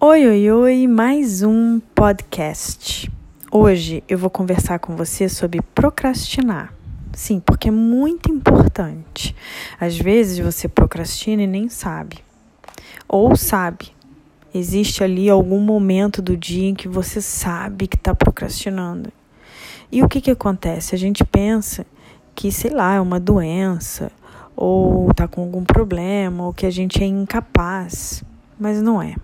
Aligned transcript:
Oi, 0.00 0.28
oi, 0.28 0.48
oi, 0.52 0.86
mais 0.86 1.42
um 1.42 1.80
podcast. 1.92 3.10
Hoje 3.50 4.04
eu 4.08 4.16
vou 4.16 4.30
conversar 4.30 4.78
com 4.78 4.94
você 4.94 5.28
sobre 5.28 5.60
procrastinar. 5.74 6.72
Sim, 7.12 7.40
porque 7.40 7.66
é 7.66 7.72
muito 7.72 8.30
importante. 8.30 9.34
Às 9.80 9.98
vezes 9.98 10.38
você 10.38 10.68
procrastina 10.68 11.42
e 11.42 11.48
nem 11.48 11.68
sabe. 11.68 12.18
Ou 13.08 13.34
sabe. 13.34 13.88
Existe 14.54 15.02
ali 15.02 15.28
algum 15.28 15.58
momento 15.58 16.22
do 16.22 16.36
dia 16.36 16.68
em 16.68 16.76
que 16.76 16.86
você 16.86 17.20
sabe 17.20 17.88
que 17.88 17.96
está 17.96 18.14
procrastinando. 18.14 19.12
E 19.90 20.00
o 20.00 20.08
que, 20.08 20.20
que 20.20 20.30
acontece? 20.30 20.94
A 20.94 20.98
gente 20.98 21.24
pensa 21.24 21.84
que, 22.36 22.52
sei 22.52 22.70
lá, 22.70 22.94
é 22.94 23.00
uma 23.00 23.18
doença, 23.18 24.12
ou 24.54 25.10
está 25.10 25.26
com 25.26 25.40
algum 25.40 25.64
problema, 25.64 26.46
ou 26.46 26.54
que 26.54 26.66
a 26.66 26.70
gente 26.70 27.02
é 27.02 27.06
incapaz. 27.06 28.22
Mas 28.60 28.80
não 28.80 29.02
é. 29.02 29.16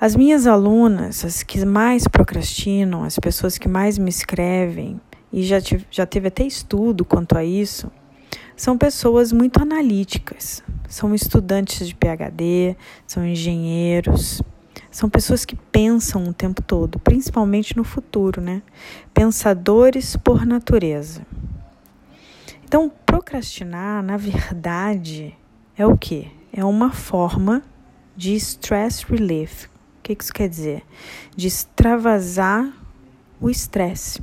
As 0.00 0.14
minhas 0.14 0.46
alunas, 0.46 1.24
as 1.24 1.42
que 1.42 1.64
mais 1.64 2.06
procrastinam, 2.06 3.02
as 3.02 3.18
pessoas 3.18 3.58
que 3.58 3.66
mais 3.66 3.98
me 3.98 4.08
escrevem, 4.08 5.00
e 5.32 5.42
já, 5.42 5.60
tive, 5.60 5.84
já 5.90 6.06
teve 6.06 6.28
até 6.28 6.44
estudo 6.44 7.04
quanto 7.04 7.36
a 7.36 7.44
isso, 7.44 7.90
são 8.56 8.78
pessoas 8.78 9.32
muito 9.32 9.60
analíticas. 9.60 10.62
São 10.88 11.12
estudantes 11.16 11.88
de 11.88 11.96
PhD, 11.96 12.76
são 13.08 13.26
engenheiros, 13.26 14.40
são 14.88 15.10
pessoas 15.10 15.44
que 15.44 15.56
pensam 15.56 16.28
o 16.28 16.32
tempo 16.32 16.62
todo, 16.62 17.00
principalmente 17.00 17.76
no 17.76 17.82
futuro, 17.82 18.40
né? 18.40 18.62
Pensadores 19.12 20.16
por 20.16 20.46
natureza. 20.46 21.26
Então, 22.64 22.88
procrastinar, 23.04 24.00
na 24.04 24.16
verdade, 24.16 25.36
é 25.76 25.84
o 25.84 25.98
quê? 25.98 26.28
É 26.52 26.64
uma 26.64 26.92
forma 26.92 27.64
de 28.16 28.34
stress 28.36 29.04
relief, 29.04 29.66
que, 30.16 30.24
isso 30.24 30.32
quer 30.32 30.48
dizer? 30.48 30.82
De 31.36 31.46
extravasar 31.46 32.72
o 33.40 33.48
estresse. 33.48 34.20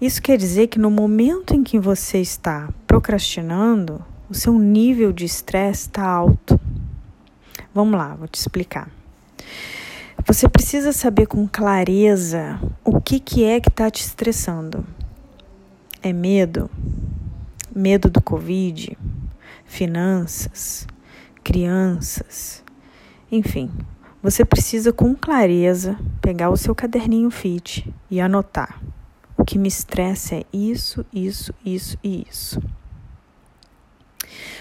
Isso 0.00 0.20
quer 0.20 0.36
dizer 0.36 0.68
que 0.68 0.78
no 0.78 0.90
momento 0.90 1.54
em 1.54 1.62
que 1.62 1.78
você 1.78 2.18
está 2.18 2.68
procrastinando, 2.86 4.04
o 4.28 4.34
seu 4.34 4.58
nível 4.58 5.12
de 5.12 5.24
estresse 5.24 5.82
está 5.82 6.04
alto. 6.04 6.58
Vamos 7.74 7.98
lá, 7.98 8.14
vou 8.14 8.26
te 8.26 8.36
explicar. 8.36 8.90
Você 10.26 10.48
precisa 10.48 10.92
saber 10.92 11.26
com 11.26 11.46
clareza 11.48 12.60
o 12.84 13.00
que, 13.00 13.18
que 13.18 13.44
é 13.44 13.60
que 13.60 13.68
está 13.68 13.90
te 13.90 14.02
estressando. 14.02 14.86
É 16.02 16.12
medo? 16.12 16.70
Medo 17.74 18.08
do 18.08 18.22
Covid? 18.22 18.96
Finanças? 19.64 20.86
Crianças? 21.42 22.62
Enfim, 23.30 23.70
você 24.22 24.44
precisa 24.44 24.92
com 24.92 25.14
clareza 25.14 25.98
pegar 26.20 26.50
o 26.50 26.56
seu 26.56 26.74
caderninho 26.74 27.30
fit 27.30 27.92
e 28.10 28.20
anotar. 28.20 28.80
O 29.36 29.44
que 29.44 29.58
me 29.58 29.68
estressa 29.68 30.36
é 30.36 30.44
isso, 30.52 31.04
isso, 31.12 31.54
isso 31.64 31.98
e 32.04 32.26
isso. 32.28 32.60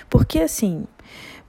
Porque 0.10 0.40
assim, 0.40 0.86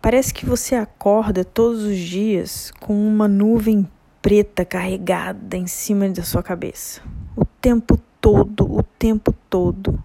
parece 0.02 0.34
que 0.34 0.44
você 0.44 0.75
acorda 0.75 1.44
todos 1.44 1.83
os 1.83 1.97
dias 1.97 2.72
com 2.80 2.94
uma 2.94 3.28
nuvem 3.28 3.89
preta 4.20 4.64
carregada 4.64 5.56
em 5.56 5.67
cima 5.67 6.08
da 6.08 6.24
sua 6.24 6.42
cabeça. 6.42 7.00
O 7.36 7.45
tempo 7.45 7.98
todo, 8.20 8.70
o 8.70 8.83
tempo 8.83 9.33
todo. 9.48 10.02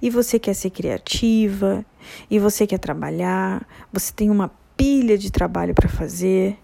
E 0.00 0.10
você 0.10 0.38
quer 0.38 0.54
ser 0.54 0.70
criativa, 0.70 1.84
e 2.30 2.38
você 2.38 2.66
quer 2.66 2.78
trabalhar, 2.78 3.66
você 3.92 4.12
tem 4.12 4.30
uma 4.30 4.50
pilha 4.76 5.18
de 5.18 5.30
trabalho 5.30 5.74
para 5.74 5.88
fazer 5.88 6.58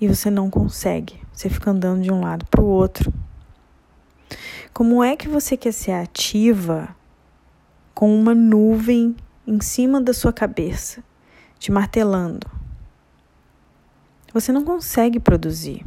e 0.00 0.08
você 0.08 0.30
não 0.30 0.50
consegue. 0.50 1.20
Você 1.32 1.48
fica 1.48 1.70
andando 1.70 2.02
de 2.02 2.12
um 2.12 2.20
lado 2.20 2.46
para 2.46 2.62
o 2.62 2.66
outro. 2.66 3.12
Como 4.72 5.02
é 5.02 5.16
que 5.16 5.28
você 5.28 5.56
quer 5.56 5.72
ser 5.72 5.92
ativa 5.92 6.88
com 7.94 8.14
uma 8.14 8.34
nuvem 8.34 9.16
em 9.46 9.60
cima 9.60 10.00
da 10.00 10.12
sua 10.12 10.32
cabeça, 10.32 11.02
te 11.58 11.72
martelando? 11.72 12.46
Você 14.32 14.52
não 14.52 14.64
consegue 14.64 15.18
produzir. 15.18 15.84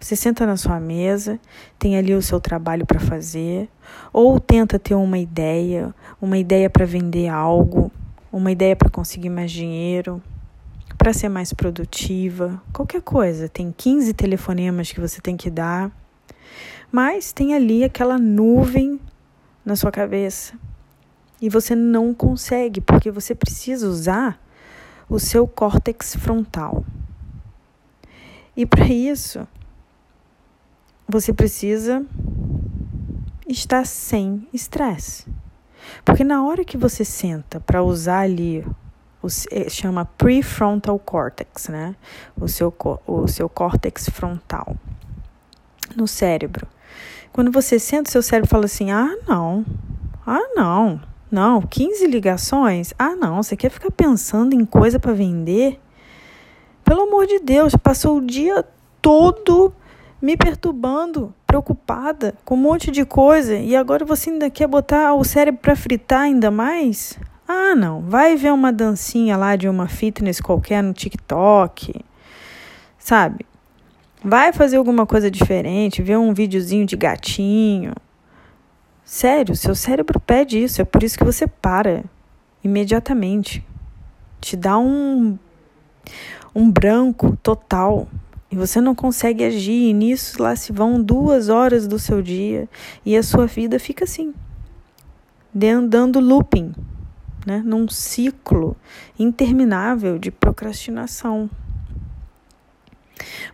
Você 0.00 0.16
senta 0.16 0.46
na 0.46 0.56
sua 0.56 0.80
mesa, 0.80 1.38
tem 1.78 1.98
ali 1.98 2.14
o 2.14 2.22
seu 2.22 2.40
trabalho 2.40 2.86
para 2.86 2.98
fazer, 2.98 3.68
ou 4.12 4.40
tenta 4.40 4.78
ter 4.78 4.94
uma 4.94 5.18
ideia, 5.18 5.94
uma 6.20 6.38
ideia 6.38 6.70
para 6.70 6.86
vender 6.86 7.28
algo, 7.28 7.92
uma 8.32 8.50
ideia 8.50 8.74
para 8.74 8.88
conseguir 8.88 9.28
mais 9.28 9.52
dinheiro, 9.52 10.22
para 11.00 11.14
ser 11.14 11.30
mais 11.30 11.50
produtiva, 11.50 12.62
qualquer 12.74 13.00
coisa. 13.00 13.48
Tem 13.48 13.72
15 13.74 14.12
telefonemas 14.12 14.92
que 14.92 15.00
você 15.00 15.18
tem 15.18 15.34
que 15.34 15.48
dar, 15.48 15.90
mas 16.92 17.32
tem 17.32 17.54
ali 17.54 17.82
aquela 17.82 18.18
nuvem 18.18 19.00
na 19.64 19.76
sua 19.76 19.90
cabeça 19.90 20.52
e 21.40 21.48
você 21.48 21.74
não 21.74 22.12
consegue 22.12 22.82
porque 22.82 23.10
você 23.10 23.34
precisa 23.34 23.88
usar 23.88 24.38
o 25.08 25.18
seu 25.18 25.48
córtex 25.48 26.16
frontal. 26.16 26.84
E 28.54 28.66
para 28.66 28.86
isso, 28.86 29.48
você 31.08 31.32
precisa 31.32 32.04
estar 33.48 33.86
sem 33.86 34.46
estresse. 34.52 35.26
Porque 36.04 36.22
na 36.22 36.44
hora 36.44 36.62
que 36.62 36.76
você 36.76 37.06
senta 37.06 37.58
para 37.58 37.82
usar 37.82 38.20
ali 38.20 38.62
o, 39.22 39.26
eh, 39.50 39.68
chama 39.68 40.04
prefrontal 40.04 40.98
cortex, 40.98 41.68
né? 41.68 41.94
O 42.38 42.48
seu, 42.48 42.74
o 43.06 43.28
seu 43.28 43.48
córtex 43.48 44.08
frontal 44.08 44.76
no 45.96 46.06
cérebro. 46.06 46.66
Quando 47.32 47.50
você 47.50 47.78
sente, 47.78 48.08
o 48.08 48.12
seu 48.12 48.22
cérebro 48.22 48.50
fala 48.50 48.64
assim: 48.64 48.90
ah, 48.90 49.16
não, 49.26 49.64
ah, 50.26 50.48
não, 50.54 51.00
não, 51.30 51.62
15 51.62 52.06
ligações? 52.06 52.92
Ah, 52.98 53.14
não, 53.14 53.42
você 53.42 53.56
quer 53.56 53.70
ficar 53.70 53.90
pensando 53.90 54.54
em 54.54 54.64
coisa 54.64 54.98
para 54.98 55.12
vender? 55.12 55.80
Pelo 56.84 57.02
amor 57.02 57.26
de 57.26 57.38
Deus, 57.38 57.76
passou 57.76 58.18
o 58.18 58.26
dia 58.26 58.64
todo 59.00 59.72
me 60.20 60.36
perturbando, 60.36 61.32
preocupada 61.46 62.34
com 62.44 62.54
um 62.54 62.58
monte 62.58 62.90
de 62.90 63.04
coisa 63.04 63.54
e 63.54 63.74
agora 63.74 64.04
você 64.04 64.30
ainda 64.30 64.50
quer 64.50 64.66
botar 64.66 65.14
o 65.14 65.24
cérebro 65.24 65.60
para 65.60 65.76
fritar 65.76 66.22
ainda 66.22 66.50
mais? 66.50 67.18
Ah, 67.52 67.74
não, 67.74 68.00
vai 68.00 68.36
ver 68.36 68.52
uma 68.52 68.72
dancinha 68.72 69.36
lá 69.36 69.56
de 69.56 69.68
uma 69.68 69.88
fitness 69.88 70.40
qualquer 70.40 70.84
no 70.84 70.92
TikTok, 70.92 71.92
sabe? 72.96 73.44
Vai 74.22 74.52
fazer 74.52 74.76
alguma 74.76 75.04
coisa 75.04 75.28
diferente, 75.28 76.00
ver 76.00 76.16
um 76.16 76.32
videozinho 76.32 76.86
de 76.86 76.96
gatinho. 76.96 77.92
Sério, 79.04 79.56
seu 79.56 79.74
cérebro 79.74 80.20
pede 80.20 80.62
isso, 80.62 80.80
é 80.80 80.84
por 80.84 81.02
isso 81.02 81.18
que 81.18 81.24
você 81.24 81.48
para 81.48 82.04
imediatamente. 82.62 83.66
Te 84.40 84.56
dá 84.56 84.78
um 84.78 85.36
um 86.54 86.70
branco 86.70 87.36
total 87.42 88.06
e 88.48 88.54
você 88.54 88.80
não 88.80 88.94
consegue 88.94 89.42
agir. 89.42 89.88
E 89.88 89.92
nisso 89.92 90.40
lá 90.40 90.54
se 90.54 90.70
vão 90.70 91.02
duas 91.02 91.48
horas 91.48 91.88
do 91.88 91.98
seu 91.98 92.22
dia 92.22 92.68
e 93.04 93.16
a 93.16 93.24
sua 93.24 93.48
vida 93.48 93.80
fica 93.80 94.04
assim, 94.04 94.32
dando 95.52 96.20
looping 96.20 96.72
né, 97.46 97.62
num 97.64 97.88
ciclo 97.88 98.76
interminável 99.18 100.18
de 100.18 100.30
procrastinação. 100.30 101.48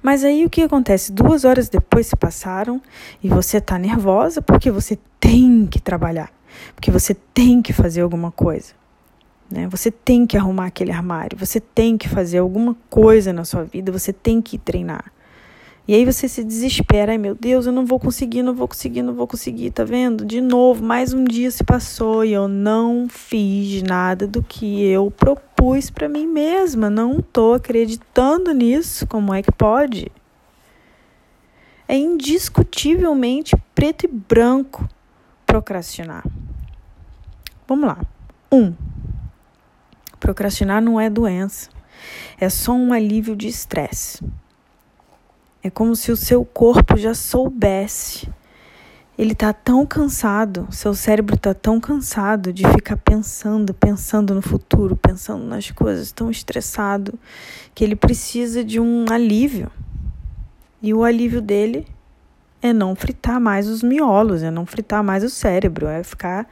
Mas 0.03 0.25
aí 0.25 0.45
o 0.45 0.51
que 0.51 0.63
acontece? 0.63 1.13
Duas 1.13 1.45
horas 1.45 1.69
depois 1.69 2.07
se 2.07 2.17
passaram 2.17 2.81
e 3.23 3.29
você 3.29 3.59
está 3.59 3.79
nervosa 3.79 4.41
porque 4.41 4.71
você 4.71 4.99
tem 5.19 5.67
que 5.67 5.81
trabalhar, 5.81 6.31
porque 6.75 6.91
você 6.91 7.15
tem 7.15 7.61
que 7.61 7.73
fazer 7.73 8.03
alguma 8.03 8.31
coisa. 8.31 8.75
Né? 9.51 9.69
Você 9.69 9.91
tem 9.91 10.27
que 10.27 10.37
arrumar 10.37 10.67
aquele 10.67 10.93
armário, 10.93 11.39
você 11.39 11.61
tem 11.61 11.97
que 11.97 12.09
fazer 12.09 12.39
alguma 12.39 12.77
coisa 12.91 13.33
na 13.33 13.45
sua 13.45 13.65
vida, 13.65 13.93
você 13.93 14.13
tem 14.13 14.43
que 14.43 14.59
treinar. 14.59 15.13
E 15.89 15.95
aí 15.95 16.05
você 16.05 16.29
se 16.29 16.43
desespera, 16.43 17.13
ai 17.13 17.19
meu 17.19 17.33
Deus, 17.33 17.65
eu 17.65 17.73
não 17.73 17.87
vou 17.87 18.01
conseguir, 18.01 18.43
não 18.43 18.53
vou 18.53 18.67
conseguir, 18.67 19.03
não 19.03 19.15
vou 19.15 19.27
conseguir, 19.29 19.71
tá 19.71 19.85
vendo? 19.85 20.25
De 20.25 20.41
novo, 20.41 20.83
mais 20.83 21.13
um 21.13 21.23
dia 21.23 21.49
se 21.49 21.63
passou 21.63 22.25
e 22.25 22.33
eu 22.33 22.49
não 22.49 23.09
fiz 23.09 23.85
nada 23.85 24.27
do 24.27 24.43
que 24.43 24.85
eu 24.85 25.13
propus 25.13 25.89
para 25.89 26.09
mim 26.09 26.27
mesma, 26.27 26.91
não 26.91 27.21
tô 27.21 27.55
acreditando 27.55 28.53
nisso, 28.53 29.07
como 29.07 29.33
é 29.33 29.43
que 29.43 29.53
pode? 29.53 30.11
É 31.87 31.97
indiscutivelmente 31.97 33.55
preto 33.73 34.07
e 34.07 34.09
branco 34.09 34.89
procrastinar. 35.47 36.25
Vamos 37.69 37.87
lá. 37.87 38.01
Um, 38.51 38.75
procrastinar 40.19 40.83
não 40.83 41.01
é 41.01 41.09
doença, 41.09 41.71
é 42.41 42.49
só 42.49 42.73
um 42.73 42.93
alívio 42.93 43.37
de 43.37 43.47
estresse. 43.47 44.19
É 45.63 45.71
como 45.71 45.97
se 45.97 46.13
o 46.13 46.17
seu 46.17 46.45
corpo 46.45 46.97
já 46.97 47.15
soubesse 47.15 48.29
ele 49.19 49.35
tá 49.35 49.51
tão 49.51 49.87
cansado, 49.87 50.69
seu 50.71 50.93
cérebro 50.93 51.39
tá 51.39 51.55
tão 51.55 51.81
cansado 51.81 52.53
de 52.53 52.69
ficar 52.69 52.99
pensando, 52.99 53.73
pensando 53.73 54.35
no 54.35 54.43
futuro, 54.43 54.95
pensando 54.95 55.43
nas 55.43 55.71
coisas, 55.71 56.13
tão 56.13 56.31
estressado, 56.31 57.19
que 57.75 57.83
ele 57.83 57.97
precisa 57.97 58.63
de 58.63 58.79
um 58.79 59.07
alívio. 59.11 59.71
E 60.83 60.93
o 60.93 61.03
alívio 61.03 61.41
dele 61.41 61.87
é 62.61 62.75
não 62.75 62.95
fritar 62.95 63.41
mais 63.41 63.69
os 63.69 63.83
miolos, 63.83 64.43
é 64.43 64.51
não 64.51 64.67
fritar 64.67 65.03
mais 65.03 65.25
o 65.25 65.31
cérebro, 65.31 65.87
é 65.87 66.03
ficar 66.03 66.47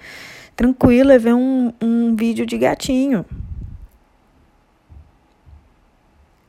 tranquilo, 0.56 1.12
é 1.12 1.18
ver 1.18 1.34
um, 1.34 1.70
um 1.82 2.16
vídeo 2.16 2.46
de 2.46 2.56
gatinho. 2.56 3.26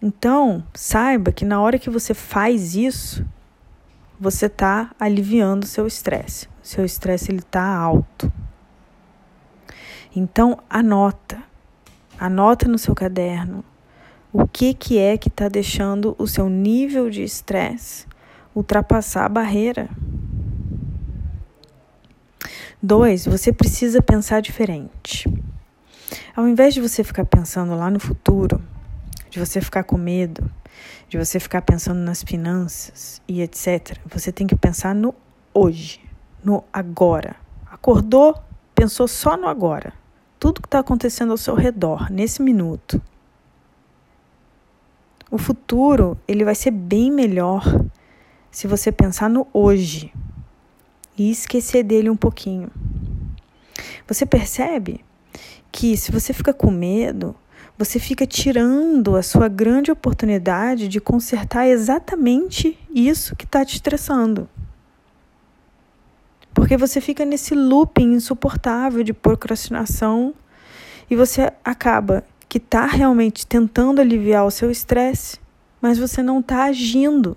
Então, 0.08 0.64
saiba 0.72 1.32
que 1.32 1.44
na 1.44 1.60
hora 1.60 1.80
que 1.80 1.90
você 1.90 2.14
faz 2.14 2.76
isso, 2.76 3.26
você 4.20 4.46
está 4.46 4.92
aliviando 5.00 5.66
seu 5.66 5.88
estresse. 5.88 6.48
Seu 6.62 6.86
estresse 6.86 7.32
ele 7.32 7.40
está 7.40 7.76
alto. 7.76 8.32
Então 10.16 10.60
anota, 10.70 11.40
anota 12.20 12.68
no 12.68 12.78
seu 12.78 12.94
caderno 12.94 13.66
o 14.32 14.48
que 14.48 14.76
que 14.76 15.00
é 15.00 15.18
que 15.18 15.28
está 15.28 15.50
deixando 15.50 16.16
o 16.20 16.28
seu 16.28 16.48
nível 16.52 17.10
de 17.10 17.24
estresse 17.24 18.06
ultrapassar 18.54 19.26
a 19.26 19.30
barreira. 19.30 19.90
Dois, 22.80 23.26
você 23.26 23.52
precisa 23.52 24.04
pensar 24.04 24.40
diferente. 24.40 25.28
Ao 26.36 26.48
invés 26.48 26.76
de 26.76 26.82
você 26.82 27.04
ficar 27.04 27.26
pensando 27.26 27.76
lá 27.76 27.90
no 27.90 28.00
futuro, 28.00 28.62
de 29.30 29.40
você 29.40 29.62
ficar 29.62 29.84
com 29.84 29.98
medo, 29.98 30.50
de 31.10 31.18
você 31.18 31.40
ficar 31.40 31.62
pensando 31.62 32.00
nas 32.00 32.24
finanças 32.24 33.22
e 33.28 33.42
etc. 33.42 33.98
Você 34.06 34.32
tem 34.32 34.48
que 34.48 34.56
pensar 34.56 34.94
no 34.94 35.14
hoje, 35.54 36.02
no 36.44 36.64
agora. 36.72 37.36
Acordou, 37.70 38.36
pensou 38.74 39.08
só 39.08 39.38
no 39.38 39.48
agora. 39.48 39.94
Tudo 40.40 40.62
que 40.62 40.68
está 40.68 40.80
acontecendo 40.80 41.32
ao 41.32 41.38
seu 41.38 41.56
redor, 41.56 42.12
nesse 42.12 42.42
minuto. 42.42 43.02
O 45.32 45.38
futuro, 45.38 46.18
ele 46.28 46.46
vai 46.46 46.56
ser 46.56 46.72
bem 46.72 47.12
melhor 47.12 47.64
se 48.52 48.68
você 48.68 48.92
pensar 48.92 49.30
no 49.30 49.48
hoje 49.52 50.14
e 51.18 51.32
esquecer 51.32 51.84
dele 51.84 52.10
um 52.10 52.16
pouquinho. 52.16 52.70
Você 54.08 54.26
percebe 54.26 55.04
que 55.72 55.98
se 55.98 56.12
você 56.12 56.32
fica 56.32 56.54
com 56.54 56.70
medo, 56.70 57.36
você 57.78 58.00
fica 58.00 58.26
tirando 58.26 59.18
a 59.18 59.24
sua 59.24 59.50
grande 59.50 59.92
oportunidade 59.92 60.88
de 60.88 61.02
consertar 61.02 61.68
exatamente 61.68 62.80
isso 62.94 63.36
que 63.36 63.44
está 63.44 63.66
te 63.66 63.76
estressando. 63.76 64.50
Porque 66.54 66.78
você 66.78 67.02
fica 67.02 67.26
nesse 67.26 67.54
looping 67.54 68.14
insuportável 68.14 69.04
de 69.04 69.12
procrastinação 69.12 70.34
e 71.10 71.16
você 71.16 71.52
acaba 71.64 72.24
que 72.48 72.58
está 72.58 72.86
realmente 72.86 73.46
tentando 73.46 74.00
aliviar 74.00 74.46
o 74.46 74.52
seu 74.52 74.72
estresse, 74.72 75.38
mas 75.82 75.98
você 75.98 76.24
não 76.24 76.40
está 76.40 76.64
agindo 76.64 77.36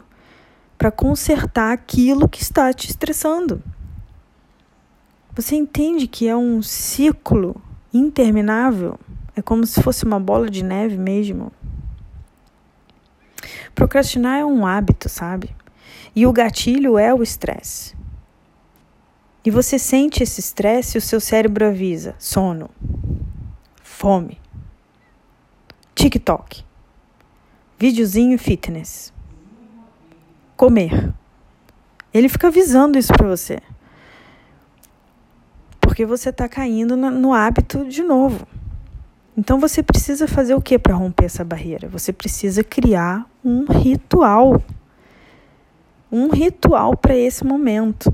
para 0.79 0.93
consertar 0.93 1.73
aquilo 1.73 2.29
que 2.29 2.41
está 2.41 2.73
te 2.73 2.89
estressando. 2.89 3.61
Você 5.35 5.57
entende 5.57 6.07
que 6.07 6.29
é 6.29 6.37
um 6.37 6.63
ciclo 6.63 7.61
interminável? 7.93 8.99
É 9.39 9.43
como 9.43 9.65
se 9.65 9.81
fosse 9.81 10.05
uma 10.05 10.19
bola 10.19 10.51
de 10.51 10.65
neve 10.65 10.99
mesmo. 10.99 11.53
Procrastinar 13.73 14.41
é 14.41 14.45
um 14.45 14.67
hábito, 14.67 15.09
sabe? 15.09 15.55
E 16.13 16.27
o 16.27 16.33
gatilho 16.33 16.99
é 16.99 17.15
o 17.15 17.23
estresse. 17.23 17.97
E 19.45 19.51
você 19.53 19.79
sente 19.79 20.25
esse 20.25 20.41
estresse 20.41 20.97
e 20.97 20.99
o 20.99 21.01
seu 21.01 21.21
cérebro 21.21 21.65
avisa: 21.65 22.17
sono, 22.19 22.69
fome, 23.81 24.41
TikTok, 25.95 26.65
videozinho 27.79 28.37
fitness, 28.41 29.15
comer. 30.57 31.15
Ele 32.13 32.29
fica 32.29 32.49
avisando 32.49 32.99
isso 32.99 33.13
para 33.13 33.29
você. 33.29 33.61
Porque 35.81 36.05
você 36.05 36.31
está 36.31 36.49
caindo 36.49 36.97
no 36.97 37.33
hábito 37.33 37.85
de 37.85 38.03
novo. 38.03 38.58
Então 39.39 39.61
você 39.61 39.85
precisa 39.85 40.27
fazer 40.27 40.57
o 40.57 40.61
que 40.61 40.77
para 40.77 40.97
romper 40.97 41.27
essa 41.27 41.45
barreira? 41.45 41.87
Você 41.91 42.13
precisa 42.13 42.65
criar 42.65 43.25
um 43.45 43.67
ritual. 43.67 44.61
Um 46.11 46.29
ritual 46.29 46.97
para 46.97 47.17
esse 47.17 47.45
momento. 47.45 48.13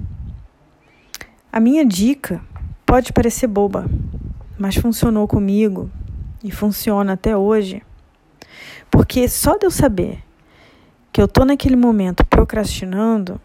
A 1.50 1.58
minha 1.58 1.82
dica 1.82 2.42
pode 2.84 3.10
parecer 3.10 3.46
boba, 3.46 3.86
mas 4.58 4.76
funcionou 4.76 5.26
comigo 5.26 5.90
e 6.42 6.50
funciona 6.50 7.14
até 7.14 7.34
hoje. 7.34 7.82
Porque 8.90 9.26
só 9.26 9.56
de 9.56 9.64
eu 9.64 9.70
saber 9.70 10.22
que 11.10 11.22
eu 11.22 11.26
tô 11.26 11.46
naquele 11.46 11.74
momento 11.76 12.22
procrastinando, 12.26 13.40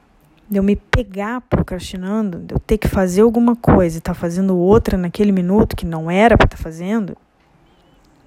de 0.50 0.58
eu 0.58 0.64
me 0.64 0.76
pegar 0.76 1.40
procrastinando, 1.50 2.40
de 2.40 2.56
eu 2.56 2.60
ter 2.60 2.78
que 2.78 2.90
fazer 2.90 3.22
alguma 3.22 3.56
coisa 3.56 3.96
e 3.96 4.00
estar 4.00 4.14
tá 4.14 4.20
fazendo 4.20 4.58
outra 4.58 4.98
naquele 4.98 5.32
minuto 5.32 5.78
que 5.78 5.86
não 5.86 6.12
era 6.12 6.38
para 6.38 6.46
estar 6.46 6.58
tá 6.58 6.62
fazendo, 6.62 7.16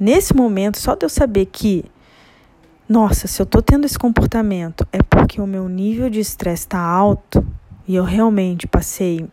Nesse 0.02 0.34
momento, 0.34 0.80
só 0.80 0.96
de 0.96 1.06
eu 1.06 1.08
saber 1.08 1.46
que, 1.46 1.84
nossa, 2.88 3.28
se 3.28 3.40
eu 3.40 3.44
estou 3.44 3.62
tendo 3.62 3.84
esse 3.84 3.96
comportamento 3.96 4.84
é 4.92 5.00
porque 5.00 5.40
o 5.40 5.46
meu 5.46 5.68
nível 5.68 6.10
de 6.10 6.18
estresse 6.18 6.64
está 6.64 6.80
alto 6.80 7.46
e 7.86 7.94
eu 7.94 8.02
realmente 8.02 8.66
passei 8.66 9.24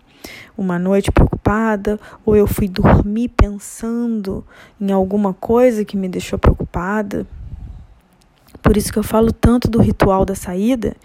uma 0.56 0.78
noite 0.78 1.12
preocupada 1.12 2.00
ou 2.24 2.36
eu 2.36 2.46
fui 2.46 2.68
dormir 2.68 3.30
pensando 3.30 4.46
em 4.80 4.92
alguma 4.92 5.34
coisa 5.34 5.84
que 5.84 5.98
me 5.98 6.08
deixou 6.08 6.38
preocupada. 6.38 7.26
Por 8.62 8.78
isso 8.78 8.94
que 8.94 9.00
eu 9.00 9.04
falo 9.04 9.32
tanto 9.32 9.72
do 9.72 9.82
ritual 9.82 10.24
da 10.24 10.36
saída. 10.36 10.96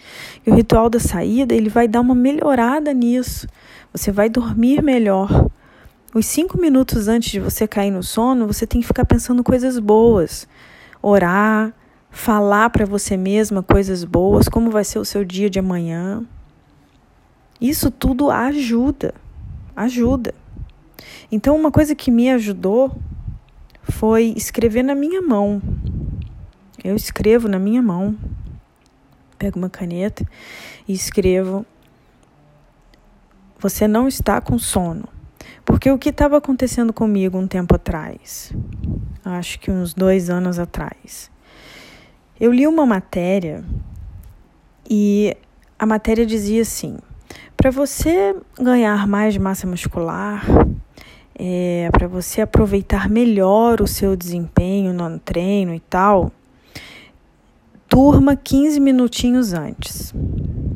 E 0.47 0.51
o 0.51 0.55
ritual 0.55 0.91
da 0.91 1.01
saída, 1.01 1.55
ele 1.55 1.71
vai 1.71 1.89
dar 1.89 2.03
uma 2.03 2.15
melhorada 2.15 2.93
nisso. 2.93 3.49
Você 3.95 4.13
vai 4.13 4.29
dormir 4.29 4.83
melhor. 4.83 5.49
Os 6.15 6.27
cinco 6.27 6.61
minutos 6.61 7.09
antes 7.09 7.33
de 7.33 7.41
você 7.41 7.67
cair 7.67 7.91
no 7.91 8.01
sono, 8.01 8.47
você 8.47 8.65
tem 8.69 8.81
que 8.81 8.87
ficar 8.87 9.05
pensando 9.05 9.43
coisas 9.43 9.81
boas, 9.81 10.47
orar, 11.03 11.75
falar 12.09 12.71
para 12.71 12.87
você 12.87 13.17
mesma 13.17 13.65
coisas 13.65 14.05
boas, 14.05 14.49
como 14.49 14.71
vai 14.71 14.85
ser 14.85 15.01
o 15.01 15.05
seu 15.05 15.25
dia 15.25 15.51
de 15.51 15.59
amanhã. 15.59 16.25
Isso 17.61 17.91
tudo 17.91 18.31
ajuda, 18.31 19.13
ajuda. 19.75 20.33
Então, 21.33 21.57
uma 21.57 21.73
coisa 21.73 21.97
que 21.97 22.13
me 22.13 22.31
ajudou 22.31 22.97
foi 23.83 24.35
escrever 24.37 24.85
na 24.85 24.95
minha 24.95 25.21
mão. 25.21 25.61
Eu 26.85 26.95
escrevo 26.95 27.49
na 27.49 27.59
minha 27.59 27.83
mão, 27.83 28.17
pego 29.37 29.59
uma 29.59 29.69
caneta 29.69 30.25
e 30.87 30.93
escrevo: 30.93 31.67
Você 33.59 33.89
não 33.89 34.06
está 34.06 34.41
com 34.41 34.56
sono. 34.61 35.14
Porque 35.65 35.91
o 35.91 35.99
que 35.99 36.11
estava 36.11 36.37
acontecendo 36.37 36.93
comigo 36.93 37.39
um 37.39 37.47
tempo 37.47 37.75
atrás, 37.75 38.53
acho 39.25 39.59
que 39.59 39.71
uns 39.71 39.94
dois 39.94 40.29
anos 40.29 40.59
atrás, 40.59 41.31
eu 42.39 42.53
li 42.53 42.67
uma 42.67 42.85
matéria 42.85 43.65
e 44.89 45.37
a 45.79 45.87
matéria 45.87 46.27
dizia 46.27 46.63
assim: 46.63 46.99
para 47.56 47.71
você 47.71 48.37
ganhar 48.59 49.06
mais 49.06 49.37
massa 49.37 49.67
muscular, 49.67 50.44
é, 51.35 51.89
para 51.93 52.06
você 52.06 52.43
aproveitar 52.43 53.09
melhor 53.09 53.81
o 53.81 53.87
seu 53.87 54.15
desempenho 54.15 54.93
no 54.93 55.19
treino 55.19 55.75
e 55.75 55.81
tal, 55.81 56.31
durma 57.89 58.37
15 58.37 58.79
minutinhos 58.81 59.53
antes. 59.53 60.13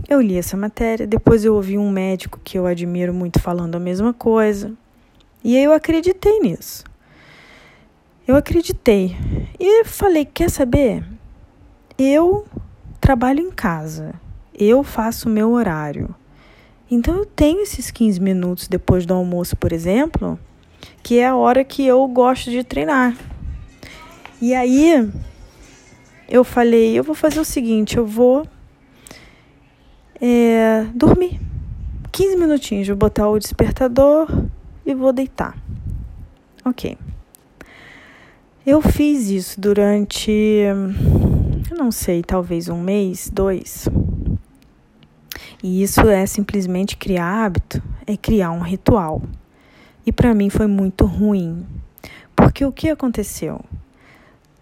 Eu 0.09 0.23
li 0.23 0.39
essa 0.39 0.57
matéria, 0.57 1.07
depois 1.07 1.45
eu 1.45 1.55
ouvi 1.55 1.77
um 1.77 1.91
médico 1.91 2.41
que 2.43 2.59
eu 2.59 2.65
admiro 2.65 3.13
muito 3.13 3.39
falando 3.41 3.75
a 3.75 3.79
mesma 3.79 4.15
coisa. 4.15 4.73
E 5.45 5.55
eu 5.55 5.71
acreditei 5.71 6.41
nisso. 6.41 6.83
Eu 8.27 8.35
acreditei. 8.35 9.15
E 9.61 9.85
falei: 9.85 10.25
quer 10.25 10.49
saber? 10.49 11.05
Eu 11.99 12.47
trabalho 12.99 13.41
em 13.41 13.51
casa. 13.51 14.15
Eu 14.59 14.83
faço 14.83 15.29
o 15.29 15.33
meu 15.33 15.51
horário. 15.51 16.15
Então 16.91 17.15
eu 17.15 17.27
tenho 17.27 17.61
esses 17.61 17.91
15 17.91 18.19
minutos 18.19 18.67
depois 18.67 19.05
do 19.05 19.13
almoço, 19.13 19.57
por 19.57 19.73
exemplo, 19.73 20.41
que 21.03 21.19
é 21.19 21.27
a 21.27 21.37
hora 21.37 21.63
que 21.63 21.87
eu 21.87 22.07
gosto 22.09 22.51
de 22.51 22.65
treinar. 22.65 23.15
E 24.41 24.55
aí 24.55 25.07
eu 26.27 26.43
falei, 26.45 26.99
eu 26.99 27.05
vou 27.05 27.15
fazer 27.15 27.41
o 27.41 27.45
seguinte, 27.45 27.99
eu 27.99 28.07
vou 28.07 28.49
é, 30.21 30.87
dormir. 30.95 31.41
15 32.11 32.37
minutinhos, 32.37 32.89
vou 32.89 32.97
botar 32.97 33.29
o 33.29 33.39
despertador 33.39 34.29
e 34.85 34.95
vou 34.95 35.13
deitar. 35.13 35.57
Ok. 36.65 36.97
Eu 38.67 38.83
fiz 38.83 39.31
isso 39.31 39.61
durante, 39.61 40.31
eu 40.31 41.77
não 41.77 41.91
sei, 41.91 42.23
talvez 42.23 42.69
um 42.69 42.81
mês, 42.81 43.31
dois. 43.33 43.89
E 45.63 45.83
isso 45.83 46.03
é 46.09 46.27
simplesmente 46.27 46.97
criar 46.97 47.45
hábito, 47.45 47.83
é 48.07 48.17
criar 48.17 48.51
um 48.51 48.61
ritual. 48.61 49.23
E 50.05 50.13
para 50.13 50.35
mim 50.35 50.51
foi 50.51 50.67
muito 50.67 51.05
ruim. 51.05 51.67
Porque 52.37 52.65
o 52.65 52.73
que 52.73 52.91
aconteceu? 52.91 53.65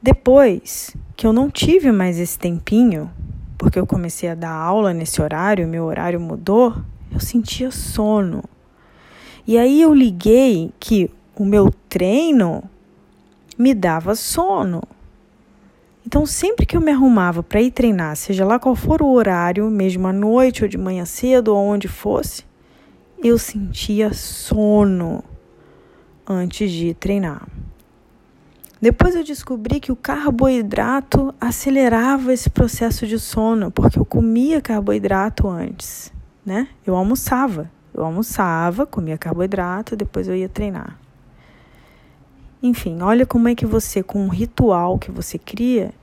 Depois 0.00 0.96
que 1.16 1.26
eu 1.26 1.32
não 1.32 1.50
tive 1.50 1.90
mais 1.90 2.18
esse 2.18 2.38
tempinho, 2.38 3.10
porque 3.56 3.78
eu 3.78 3.86
comecei 3.86 4.28
a 4.28 4.34
dar 4.34 4.52
aula 4.52 4.92
nesse 4.92 5.20
horário, 5.20 5.66
meu 5.66 5.84
horário 5.84 6.20
mudou, 6.20 6.75
eu 7.12 7.20
sentia 7.20 7.70
sono. 7.70 8.42
E 9.46 9.56
aí 9.56 9.80
eu 9.80 9.94
liguei 9.94 10.72
que 10.78 11.10
o 11.34 11.44
meu 11.44 11.72
treino 11.88 12.62
me 13.56 13.75
dava 13.75 14.14
sono. 14.14 14.82
Então, 16.06 16.25
sempre 16.25 16.64
que 16.64 16.76
eu 16.76 16.80
me 16.80 16.92
arrumava 16.92 17.42
para 17.42 17.60
ir 17.60 17.72
treinar, 17.72 18.14
seja 18.16 18.44
lá 18.44 18.58
qual 18.58 18.76
for 18.76 19.02
o 19.02 19.10
horário, 19.10 19.68
mesmo 19.68 20.06
à 20.06 20.12
noite 20.12 20.62
ou 20.62 20.68
de 20.68 20.78
manhã 20.78 21.04
cedo 21.04 21.48
ou 21.48 21.58
onde 21.58 21.88
fosse, 21.88 22.44
eu 23.22 23.36
sentia 23.38 24.12
sono 24.12 25.25
antes 26.26 26.70
de 26.70 26.94
treinar. 26.94 27.46
Depois 28.80 29.16
eu 29.16 29.25
descobri 29.25 29.80
que 29.80 29.90
o 29.90 29.97
carboidrato 29.97 31.35
acelerava 31.40 32.33
esse 32.33 32.50
processo 32.50 33.06
de 33.06 33.18
sono, 33.18 33.71
porque 33.71 33.99
eu 33.99 34.04
comia 34.04 34.61
carboidrato 34.61 35.49
antes, 35.49 36.12
né? 36.45 36.68
Eu 36.87 36.95
almoçava. 36.95 37.71
Eu 37.95 38.04
almoçava, 38.04 38.85
comia 38.85 39.16
carboidrato, 39.16 39.97
depois 39.97 40.28
eu 40.28 40.37
ia 40.37 40.49
treinar. 40.49 40.99
Enfim, 42.62 43.00
olha 43.00 43.25
como 43.25 43.49
é 43.49 43.54
que 43.54 43.64
você, 43.64 44.02
com 44.02 44.21
um 44.23 44.28
ritual 44.28 44.99
que 44.99 45.11
você 45.11 45.38
cria, 45.38 45.95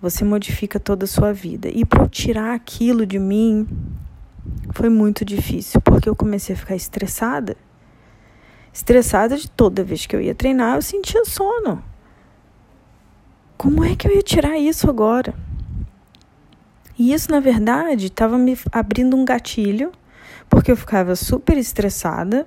você 0.00 0.24
modifica 0.24 0.78
toda 0.78 1.04
a 1.04 1.08
sua 1.08 1.32
vida. 1.32 1.68
E 1.68 1.84
para 1.84 2.06
tirar 2.08 2.54
aquilo 2.54 3.04
de 3.04 3.18
mim 3.18 3.66
foi 4.72 4.88
muito 4.88 5.24
difícil, 5.24 5.80
porque 5.80 6.08
eu 6.08 6.14
comecei 6.14 6.54
a 6.54 6.58
ficar 6.58 6.76
estressada. 6.76 7.56
Estressada 8.72 9.36
de 9.36 9.50
toda 9.50 9.82
vez 9.82 10.06
que 10.06 10.14
eu 10.14 10.20
ia 10.20 10.34
treinar, 10.34 10.76
eu 10.76 10.82
sentia 10.82 11.24
sono. 11.24 11.82
Como 13.56 13.84
é 13.84 13.96
que 13.96 14.06
eu 14.06 14.14
ia 14.14 14.22
tirar 14.22 14.58
isso 14.58 14.88
agora? 14.88 15.34
E 16.98 17.12
isso, 17.12 17.30
na 17.30 17.40
verdade, 17.40 18.06
estava 18.06 18.38
me 18.38 18.56
abrindo 18.72 19.16
um 19.16 19.24
gatilho, 19.24 19.92
porque 20.48 20.70
eu 20.70 20.76
ficava 20.76 21.14
super 21.16 21.56
estressada 21.56 22.46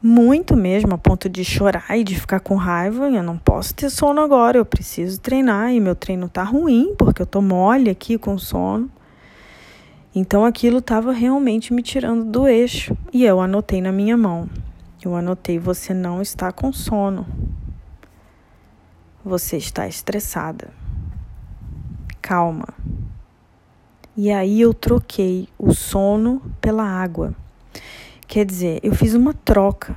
muito 0.00 0.56
mesmo, 0.56 0.94
a 0.94 0.98
ponto 0.98 1.28
de 1.28 1.44
chorar 1.44 1.98
e 1.98 2.04
de 2.04 2.18
ficar 2.18 2.40
com 2.40 2.54
raiva. 2.54 3.10
Eu 3.10 3.22
não 3.22 3.36
posso 3.36 3.74
ter 3.74 3.90
sono 3.90 4.20
agora, 4.20 4.58
eu 4.58 4.64
preciso 4.64 5.20
treinar 5.20 5.72
e 5.72 5.80
meu 5.80 5.94
treino 5.94 6.28
tá 6.28 6.42
ruim 6.44 6.94
porque 6.96 7.22
eu 7.22 7.26
tô 7.26 7.42
mole 7.42 7.90
aqui 7.90 8.16
com 8.16 8.38
sono. 8.38 8.88
Então 10.14 10.44
aquilo 10.44 10.78
estava 10.78 11.12
realmente 11.12 11.72
me 11.72 11.82
tirando 11.82 12.24
do 12.24 12.46
eixo 12.46 12.96
e 13.12 13.24
eu 13.24 13.40
anotei 13.40 13.80
na 13.80 13.92
minha 13.92 14.16
mão. 14.16 14.48
Eu 15.04 15.14
anotei: 15.14 15.58
você 15.58 15.92
não 15.92 16.22
está 16.22 16.52
com 16.52 16.72
sono. 16.72 17.26
Você 19.28 19.58
está 19.58 19.86
estressada. 19.86 20.70
Calma. 22.22 22.68
E 24.16 24.32
aí 24.32 24.58
eu 24.58 24.72
troquei 24.72 25.50
o 25.58 25.74
sono 25.74 26.40
pela 26.62 26.82
água. 26.82 27.34
Quer 28.26 28.46
dizer, 28.46 28.80
eu 28.82 28.94
fiz 28.94 29.12
uma 29.12 29.34
troca. 29.34 29.94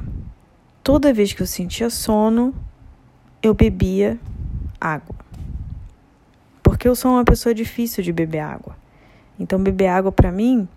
Toda 0.83 1.13
vez 1.13 1.31
que 1.31 1.41
eu 1.41 1.47
sentia 1.47 1.89
sono, 1.89 2.53
eu 3.41 3.53
bebia 3.53 4.19
água. 4.81 5.15
Porque 6.61 6.85
eu 6.85 6.93
sou 6.93 7.11
uma 7.11 7.23
pessoa 7.23 7.55
difícil 7.55 8.03
de 8.03 8.11
beber 8.11 8.39
água. 8.39 8.75
Então, 9.39 9.63
beber 9.63 9.87
água 9.87 10.11
para 10.11 10.29
mim 10.29 10.67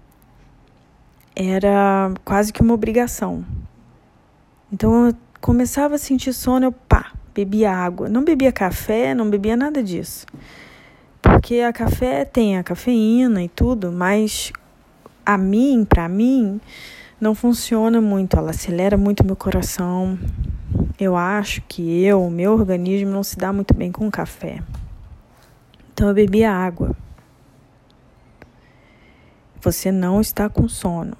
era 1.35 2.15
quase 2.25 2.53
que 2.53 2.63
uma 2.63 2.75
obrigação. 2.75 3.45
Então, 4.73 5.09
eu 5.09 5.17
começava 5.41 5.97
a 5.97 5.99
sentir 5.99 6.33
sono, 6.33 6.67
eu 6.67 6.73
pá, 6.73 7.11
bebia 7.35 7.73
água. 7.73 8.09
Não 8.09 8.25
bebia 8.25 8.53
café, 8.53 9.15
não 9.15 9.29
bebia 9.29 9.57
nada 9.57 9.83
disso. 9.83 10.27
Porque 11.21 11.61
a 11.61 11.73
café 11.73 12.25
tem 12.25 12.57
a 12.57 12.63
cafeína 12.63 13.43
e 13.43 13.49
tudo, 13.49 13.91
mas 13.91 14.53
a 15.27 15.37
mim, 15.37 15.85
para 15.85 16.09
mim, 16.09 16.61
não 17.21 17.35
funciona 17.35 18.01
muito, 18.01 18.37
ela 18.37 18.51
acelera 18.51 18.97
muito 18.97 19.25
meu 19.25 19.35
coração. 19.35 20.19
Eu 20.99 21.17
acho 21.17 21.63
que 21.63 22.05
eu, 22.05 22.29
meu 22.31 22.53
organismo 22.53 23.11
não 23.11 23.23
se 23.23 23.37
dá 23.37 23.53
muito 23.53 23.75
bem 23.75 23.91
com 23.91 24.11
café. 24.11 24.63
Então 25.93 26.09
eu 26.09 26.15
bebi 26.15 26.45
água. 26.45 26.95
Você 29.61 29.91
não 29.91 30.21
está 30.21 30.49
com 30.49 30.69
sono. 30.69 31.17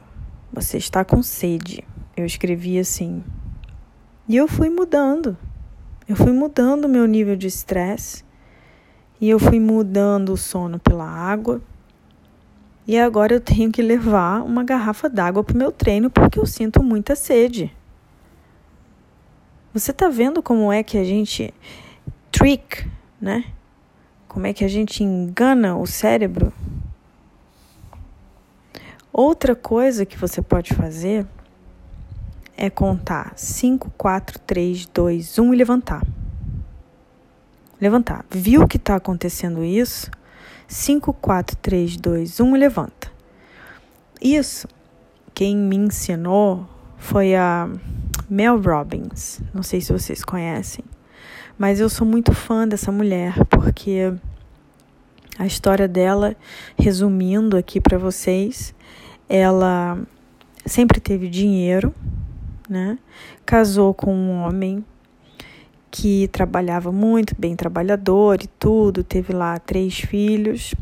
Você 0.53 0.77
está 0.77 1.05
com 1.05 1.23
sede. 1.23 1.83
Eu 2.17 2.27
escrevi 2.27 2.79
assim. 2.79 3.25
E 4.29 4.37
eu 4.37 4.47
fui 4.47 4.69
mudando. 4.69 5.37
Eu 6.09 6.17
fui 6.17 6.33
mudando 6.33 6.85
o 6.85 6.89
meu 6.89 7.07
nível 7.07 7.37
de 7.37 7.47
estresse. 7.47 8.25
E 9.21 9.31
eu 9.31 9.39
fui 9.39 9.59
mudando 9.59 10.31
o 10.31 10.37
sono 10.37 10.79
pela 10.79 11.07
água 11.07 11.63
e 12.87 12.99
agora 12.99 13.33
eu 13.33 13.41
tenho 13.41 13.73
que 13.73 13.81
levar 13.81 14.43
uma 14.43 14.63
garrafa 14.63 15.09
d'água 15.09 15.43
para 15.43 15.55
o 15.55 15.59
meu 15.59 15.73
treino 15.73 16.11
porque 16.11 16.39
eu 16.39 16.45
sinto 16.45 16.83
muita 16.83 17.17
sede. 17.17 17.75
Você 19.73 19.91
está 19.91 20.09
vendo 20.09 20.43
como 20.43 20.71
é 20.71 20.83
que 20.83 20.99
a 20.99 21.05
gente 21.05 21.53
trick, 22.31 22.87
né? 23.19 23.45
Como 24.29 24.47
é 24.47 24.53
que 24.53 24.65
a 24.65 24.69
gente 24.69 25.03
engana 25.03 25.77
o 25.77 25.87
cérebro? 25.87 26.53
Outra 29.11 29.57
coisa 29.57 30.05
que 30.05 30.19
você 30.19 30.43
pode 30.43 30.75
fazer 30.75 31.27
é 32.57 32.71
contar 32.71 33.33
5, 33.37 33.91
4, 33.97 34.39
3, 34.41 34.87
2, 34.87 35.39
1 35.39 35.55
e 35.55 35.57
levantar. 35.57 36.03
Levantar. 37.81 38.25
Viu 38.31 38.67
que 38.67 38.77
está 38.77 38.97
acontecendo 38.97 39.65
isso? 39.65 40.11
5, 40.69 41.13
4, 41.15 41.57
3, 41.57 41.97
2, 41.97 42.41
1 42.41 42.57
e 42.57 42.59
levanta. 42.59 43.13
Isso, 44.21 44.69
quem 45.35 45.57
me 45.57 45.77
ensinou 45.77 46.67
foi 46.97 47.35
a 47.35 47.69
Mel 48.31 48.61
Robbins. 48.61 49.41
Não 49.53 49.63
sei 49.63 49.81
se 49.81 49.93
vocês 49.93 50.25
conhecem, 50.25 50.85
mas 51.59 51.81
eu 51.81 51.89
sou 51.89 52.07
muito 52.07 52.33
fã 52.33 52.67
dessa 52.67 52.91
mulher 52.91 53.35
porque 53.47 54.15
a 55.39 55.47
história 55.47 55.89
dela, 55.89 56.37
resumindo 56.79 57.57
aqui 57.57 57.81
para 57.81 57.99
vocês, 57.99 58.75
ela 59.29 59.99
sempre 60.65 61.01
teve 61.01 61.29
dinheiro, 61.29 61.93
né? 62.69 62.99
Casou 63.45 63.93
com 63.93 64.15
um 64.15 64.43
homem 64.43 64.85
que 65.91 66.29
trabalhava 66.29 66.91
muito, 66.91 67.37
bem 67.39 67.55
trabalhador 67.55 68.43
e 68.43 68.47
tudo, 68.47 69.05
teve 69.05 69.33
lá 69.33 69.59
três 69.59 69.99
filhos. 70.01 70.75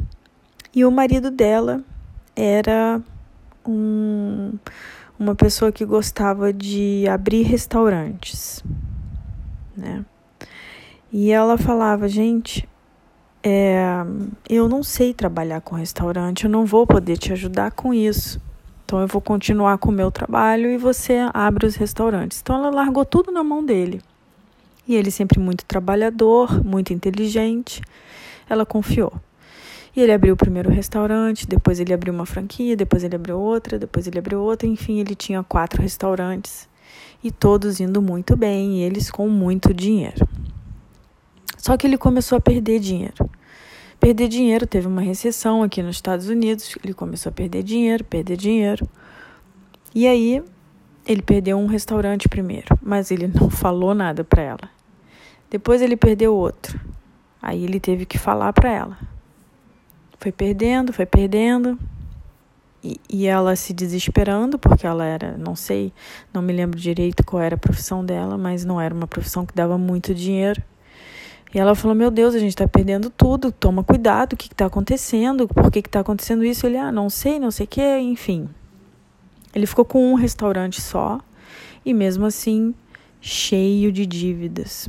E 0.74 0.84
o 0.84 0.90
marido 0.90 1.30
dela 1.30 1.84
era 2.34 3.00
um, 3.66 4.54
uma 5.18 5.34
pessoa 5.34 5.70
que 5.70 5.84
gostava 5.84 6.52
de 6.52 7.06
abrir 7.08 7.42
restaurantes, 7.42 8.64
né? 9.76 10.04
E 11.12 11.30
ela 11.30 11.58
falava, 11.58 12.08
gente, 12.08 12.66
é, 13.42 13.84
eu 14.48 14.66
não 14.66 14.82
sei 14.82 15.12
trabalhar 15.12 15.60
com 15.60 15.76
restaurante, 15.76 16.44
eu 16.44 16.50
não 16.50 16.64
vou 16.64 16.86
poder 16.86 17.18
te 17.18 17.32
ajudar 17.32 17.72
com 17.72 17.92
isso. 17.92 18.40
Então 18.92 19.00
eu 19.00 19.06
vou 19.06 19.22
continuar 19.22 19.78
com 19.78 19.88
o 19.88 19.92
meu 19.92 20.10
trabalho 20.10 20.70
e 20.70 20.76
você 20.76 21.26
abre 21.32 21.64
os 21.64 21.76
restaurantes. 21.76 22.42
Então 22.42 22.56
ela 22.56 22.68
largou 22.68 23.06
tudo 23.06 23.32
na 23.32 23.42
mão 23.42 23.64
dele. 23.64 24.02
E 24.86 24.94
ele 24.94 25.10
sempre 25.10 25.40
muito 25.40 25.64
trabalhador, 25.64 26.62
muito 26.62 26.92
inteligente. 26.92 27.80
Ela 28.50 28.66
confiou. 28.66 29.10
E 29.96 30.00
ele 30.02 30.12
abriu 30.12 30.34
o 30.34 30.36
primeiro 30.36 30.68
restaurante, 30.68 31.46
depois 31.46 31.80
ele 31.80 31.94
abriu 31.94 32.12
uma 32.12 32.26
franquia, 32.26 32.76
depois 32.76 33.02
ele 33.02 33.16
abriu 33.16 33.40
outra, 33.40 33.78
depois 33.78 34.06
ele 34.06 34.18
abriu 34.18 34.42
outra, 34.42 34.68
enfim, 34.68 35.00
ele 35.00 35.14
tinha 35.14 35.42
quatro 35.42 35.80
restaurantes 35.80 36.68
e 37.24 37.30
todos 37.30 37.80
indo 37.80 38.02
muito 38.02 38.36
bem, 38.36 38.80
e 38.80 38.82
eles 38.82 39.10
com 39.10 39.26
muito 39.26 39.72
dinheiro. 39.72 40.28
Só 41.56 41.78
que 41.78 41.86
ele 41.86 41.96
começou 41.96 42.36
a 42.36 42.42
perder 42.42 42.78
dinheiro. 42.78 43.30
Perder 44.02 44.26
dinheiro, 44.26 44.66
teve 44.66 44.88
uma 44.88 45.00
recessão 45.00 45.62
aqui 45.62 45.80
nos 45.80 45.94
Estados 45.94 46.28
Unidos, 46.28 46.76
ele 46.82 46.92
começou 46.92 47.30
a 47.30 47.32
perder 47.32 47.62
dinheiro, 47.62 48.02
perder 48.02 48.36
dinheiro. 48.36 48.84
E 49.94 50.08
aí 50.08 50.42
ele 51.06 51.22
perdeu 51.22 51.56
um 51.56 51.66
restaurante 51.66 52.28
primeiro, 52.28 52.76
mas 52.82 53.12
ele 53.12 53.28
não 53.28 53.46
falou 53.62 53.94
nada 53.94 54.24
para 54.24 54.42
ela. 54.42 54.70
Depois 55.48 55.80
ele 55.80 55.96
perdeu 55.96 56.34
outro. 56.34 56.80
Aí 57.40 57.62
ele 57.62 57.78
teve 57.78 58.04
que 58.04 58.18
falar 58.18 58.52
para 58.52 58.72
ela. 58.72 58.98
Foi 60.18 60.32
perdendo, 60.32 60.92
foi 60.92 61.06
perdendo. 61.06 61.78
E, 62.82 63.00
e, 63.08 63.26
ela 63.28 63.54
se 63.54 63.72
desesperando, 63.72 64.58
porque 64.58 64.84
ela 64.84 65.04
era, 65.04 65.38
não 65.38 65.54
sei, 65.54 65.92
não 66.34 66.42
me 66.42 66.52
lembro 66.52 66.76
direito 66.76 67.24
qual 67.24 67.40
era 67.40 67.54
a 67.54 67.58
profissão 67.58 68.04
dela, 68.04 68.36
mas 68.36 68.64
não 68.64 68.80
era 68.80 68.92
uma 68.92 69.06
profissão 69.06 69.46
que 69.46 69.54
dava 69.54 69.78
muito 69.78 70.12
dinheiro. 70.12 70.60
E 71.54 71.58
ela 71.58 71.74
falou: 71.74 71.94
Meu 71.94 72.10
Deus, 72.10 72.34
a 72.34 72.38
gente 72.38 72.50
está 72.50 72.66
perdendo 72.66 73.10
tudo, 73.10 73.52
toma 73.52 73.84
cuidado, 73.84 74.32
o 74.32 74.36
que 74.36 74.46
está 74.46 74.66
acontecendo? 74.66 75.46
Por 75.46 75.70
que 75.70 75.80
está 75.80 76.00
acontecendo 76.00 76.44
isso? 76.44 76.66
Ele, 76.66 76.78
ah, 76.78 76.90
não 76.90 77.10
sei, 77.10 77.38
não 77.38 77.50
sei 77.50 77.64
o 77.64 77.68
que, 77.68 77.98
enfim. 77.98 78.48
Ele 79.54 79.66
ficou 79.66 79.84
com 79.84 80.12
um 80.12 80.14
restaurante 80.14 80.80
só 80.80 81.20
e 81.84 81.92
mesmo 81.92 82.24
assim 82.24 82.74
cheio 83.20 83.92
de 83.92 84.06
dívidas. 84.06 84.88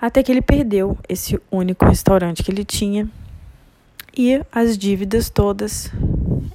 Até 0.00 0.22
que 0.22 0.30
ele 0.30 0.42
perdeu 0.42 0.98
esse 1.08 1.40
único 1.50 1.84
restaurante 1.84 2.42
que 2.42 2.50
ele 2.50 2.64
tinha 2.64 3.08
e 4.16 4.40
as 4.52 4.76
dívidas 4.76 5.30
todas 5.30 5.90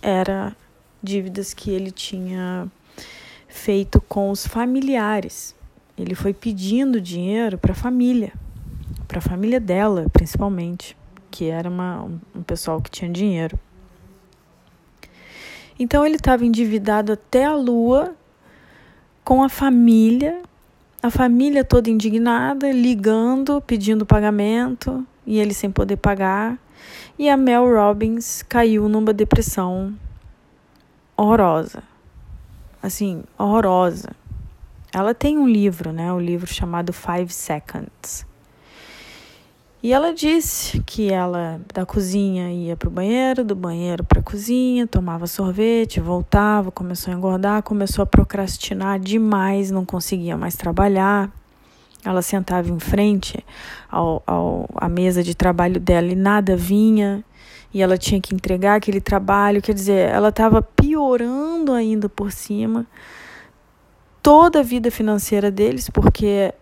eram 0.01 0.53
dívidas 1.01 1.53
que 1.53 1.71
ele 1.71 1.89
tinha 1.89 2.67
feito 3.47 4.01
com 4.01 4.29
os 4.29 4.45
familiares. 4.45 5.55
Ele 5.99 6.15
foi 6.15 6.33
pedindo 6.33 7.01
dinheiro 7.01 7.57
para 7.57 7.73
a 7.73 7.75
família, 7.75 8.31
para 9.05 9.17
a 9.17 9.21
família 9.21 9.59
dela, 9.59 10.05
principalmente, 10.13 10.95
que 11.29 11.49
era 11.49 11.69
uma, 11.69 12.03
um 12.33 12.41
pessoal 12.41 12.81
que 12.81 12.89
tinha 12.89 13.11
dinheiro. 13.11 13.59
Então 15.77 16.05
ele 16.05 16.15
estava 16.15 16.45
endividado 16.45 17.11
até 17.11 17.43
a 17.43 17.53
lua 17.53 18.15
com 19.25 19.43
a 19.43 19.49
família, 19.49 20.41
a 21.03 21.09
família 21.09 21.65
toda 21.65 21.89
indignada, 21.89 22.71
ligando, 22.71 23.61
pedindo 23.61 24.05
pagamento 24.05 25.05
e 25.27 25.37
ele 25.37 25.53
sem 25.53 25.69
poder 25.69 25.97
pagar. 25.97 26.57
E 27.17 27.29
a 27.29 27.35
Mel 27.35 27.65
Robbins 27.65 28.41
caiu 28.43 28.87
numa 28.87 29.11
depressão 29.11 29.93
horrorosa. 31.17 31.83
Assim, 32.81 33.23
horrorosa. 33.37 34.11
Ela 34.93 35.13
tem 35.13 35.37
um 35.37 35.47
livro, 35.47 35.91
né? 35.91 36.11
Um 36.11 36.19
livro 36.19 36.51
chamado 36.51 36.91
Five 36.91 37.31
Seconds. 37.31 38.27
E 39.81 39.93
ela 39.93 40.13
disse 40.13 40.81
que 40.81 41.09
ela 41.09 41.61
da 41.73 41.85
cozinha 41.85 42.51
ia 42.51 42.75
para 42.75 42.89
o 42.89 42.91
banheiro, 42.91 43.45
do 43.45 43.55
banheiro 43.55 44.03
para 44.03 44.19
a 44.19 44.23
cozinha, 44.23 44.85
tomava 44.85 45.25
sorvete, 45.25 46.01
voltava, 46.01 46.69
começou 46.69 47.13
a 47.13 47.15
engordar, 47.15 47.63
começou 47.63 48.03
a 48.03 48.05
procrastinar 48.05 48.99
demais, 48.99 49.71
não 49.71 49.85
conseguia 49.85 50.35
mais 50.35 50.57
trabalhar. 50.57 51.31
Ela 52.03 52.21
sentava 52.21 52.69
em 52.69 52.79
frente 52.79 53.45
ao, 53.89 54.21
ao, 54.27 54.67
à 54.75 54.89
mesa 54.89 55.23
de 55.23 55.33
trabalho 55.33 55.79
dela 55.79 56.07
e 56.07 56.15
nada 56.15 56.57
vinha, 56.57 57.23
e 57.73 57.81
ela 57.81 57.97
tinha 57.97 58.19
que 58.19 58.35
entregar 58.35 58.75
aquele 58.75 58.99
trabalho. 58.99 59.61
Quer 59.61 59.73
dizer, 59.73 60.09
ela 60.09 60.27
estava 60.27 60.61
piorando 60.61 61.71
ainda 61.71 62.09
por 62.09 62.33
cima 62.33 62.85
toda 64.21 64.59
a 64.59 64.63
vida 64.63 64.89
financeira 64.91 65.49
deles, 65.49 65.89
porque 65.89 66.53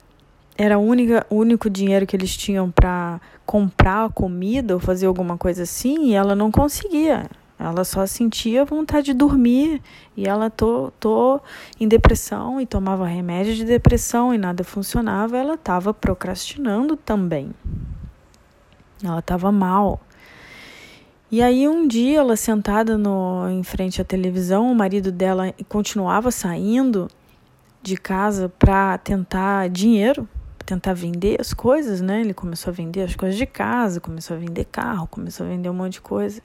era 0.57 0.77
o 0.77 0.81
único 1.29 1.69
dinheiro 1.69 2.07
que 2.07 2.15
eles 2.15 2.35
tinham 2.35 2.71
para 2.71 3.21
comprar 3.45 4.09
comida 4.11 4.73
ou 4.73 4.79
fazer 4.79 5.05
alguma 5.05 5.37
coisa 5.37 5.63
assim, 5.63 6.07
e 6.07 6.13
ela 6.13 6.35
não 6.35 6.51
conseguia. 6.51 7.29
Ela 7.59 7.83
só 7.83 8.05
sentia 8.05 8.63
vontade 8.63 9.07
de 9.07 9.13
dormir 9.13 9.81
e 10.15 10.27
ela 10.27 10.49
tô, 10.49 10.91
tô 10.99 11.41
em 11.79 11.87
depressão 11.87 12.61
e 12.61 12.67
tomava 12.67 13.07
remédio 13.07 13.55
de 13.55 13.65
depressão 13.65 14.31
e 14.31 14.37
nada 14.37 14.63
funcionava. 14.63 15.37
Ela 15.37 15.55
estava 15.55 15.91
procrastinando 15.91 16.95
também. 16.95 17.51
Ela 19.03 19.19
estava 19.19 19.51
mal. 19.51 19.99
E 21.31 21.41
aí 21.41 21.67
um 21.67 21.87
dia 21.87 22.19
ela 22.19 22.35
sentada 22.35 22.95
no, 22.97 23.49
em 23.49 23.63
frente 23.63 24.01
à 24.01 24.05
televisão, 24.05 24.71
o 24.71 24.75
marido 24.75 25.11
dela 25.11 25.53
continuava 25.67 26.29
saindo 26.29 27.09
de 27.87 27.95
casa 27.95 28.49
para 28.49 28.97
tentar 28.97 29.69
dinheiro, 29.69 30.27
tentar 30.65 30.93
vender 30.93 31.39
as 31.39 31.53
coisas, 31.53 32.01
né? 32.01 32.19
Ele 32.19 32.33
começou 32.33 32.69
a 32.71 32.73
vender 32.73 33.03
as 33.03 33.15
coisas 33.15 33.37
de 33.37 33.45
casa, 33.45 34.01
começou 34.01 34.35
a 34.35 34.39
vender 34.39 34.65
carro, 34.65 35.07
começou 35.07 35.45
a 35.45 35.49
vender 35.49 35.69
um 35.69 35.73
monte 35.73 35.93
de 35.93 36.01
coisa. 36.01 36.41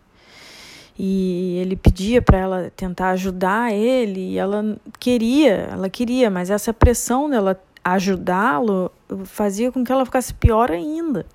E 0.97 1.59
ele 1.61 1.75
pedia 1.75 2.23
para 2.23 2.39
ela 2.39 2.73
tentar 2.77 3.11
ajudar 3.11 3.73
ele, 3.73 4.35
e 4.35 4.39
ela 4.39 4.77
queria, 5.01 5.69
ela 5.73 5.91
queria, 5.91 6.31
mas 6.31 6.49
essa 6.49 6.73
pressão 6.73 7.29
dela 7.29 7.61
ajudá-lo 7.83 8.93
fazia 9.25 9.73
com 9.73 9.83
que 9.83 9.91
ela 9.91 10.05
ficasse 10.05 10.33
pior 10.33 10.71
ainda. 10.71 11.27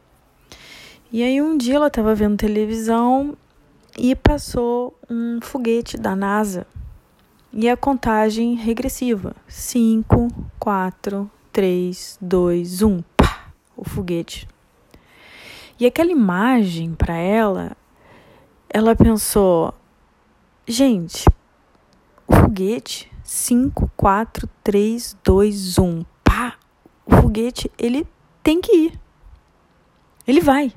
E 1.11 1.21
aí 1.21 1.41
um 1.41 1.57
dia 1.57 1.75
ela 1.75 1.87
estava 1.87 2.15
vendo 2.15 2.37
televisão 2.37 3.35
e 3.97 4.15
passou 4.15 4.97
um 5.09 5.39
foguete 5.41 5.97
da 5.97 6.15
NASA 6.15 6.65
e 7.58 7.67
a 7.67 7.76
contagem 7.76 8.54
regressiva: 8.54 9.36
5, 9.48 10.28
4, 10.60 11.30
3, 11.52 12.20
2, 12.22 12.84
1. 12.84 13.02
Pá, 13.17 13.52
o 13.76 13.84
foguete. 13.84 14.48
E 15.80 15.88
aquela 15.88 16.12
imagem 16.12 16.93
para 16.93 17.15
ela, 17.15 17.76
ela 18.70 18.96
pensou: 18.96 19.74
gente, 20.67 21.26
o 22.28 22.36
foguete 22.36 23.12
5, 23.24 23.89
4, 23.98 24.48
3, 24.63 25.17
2, 25.24 25.80
1. 25.80 26.06
Pá, 26.24 26.54
o 27.08 27.15
foguete, 27.15 27.72
ele 27.76 28.06
tem 28.43 28.62
que 28.62 28.72
ir. 28.72 29.00
Ele 30.28 30.41
vai. 30.41 30.72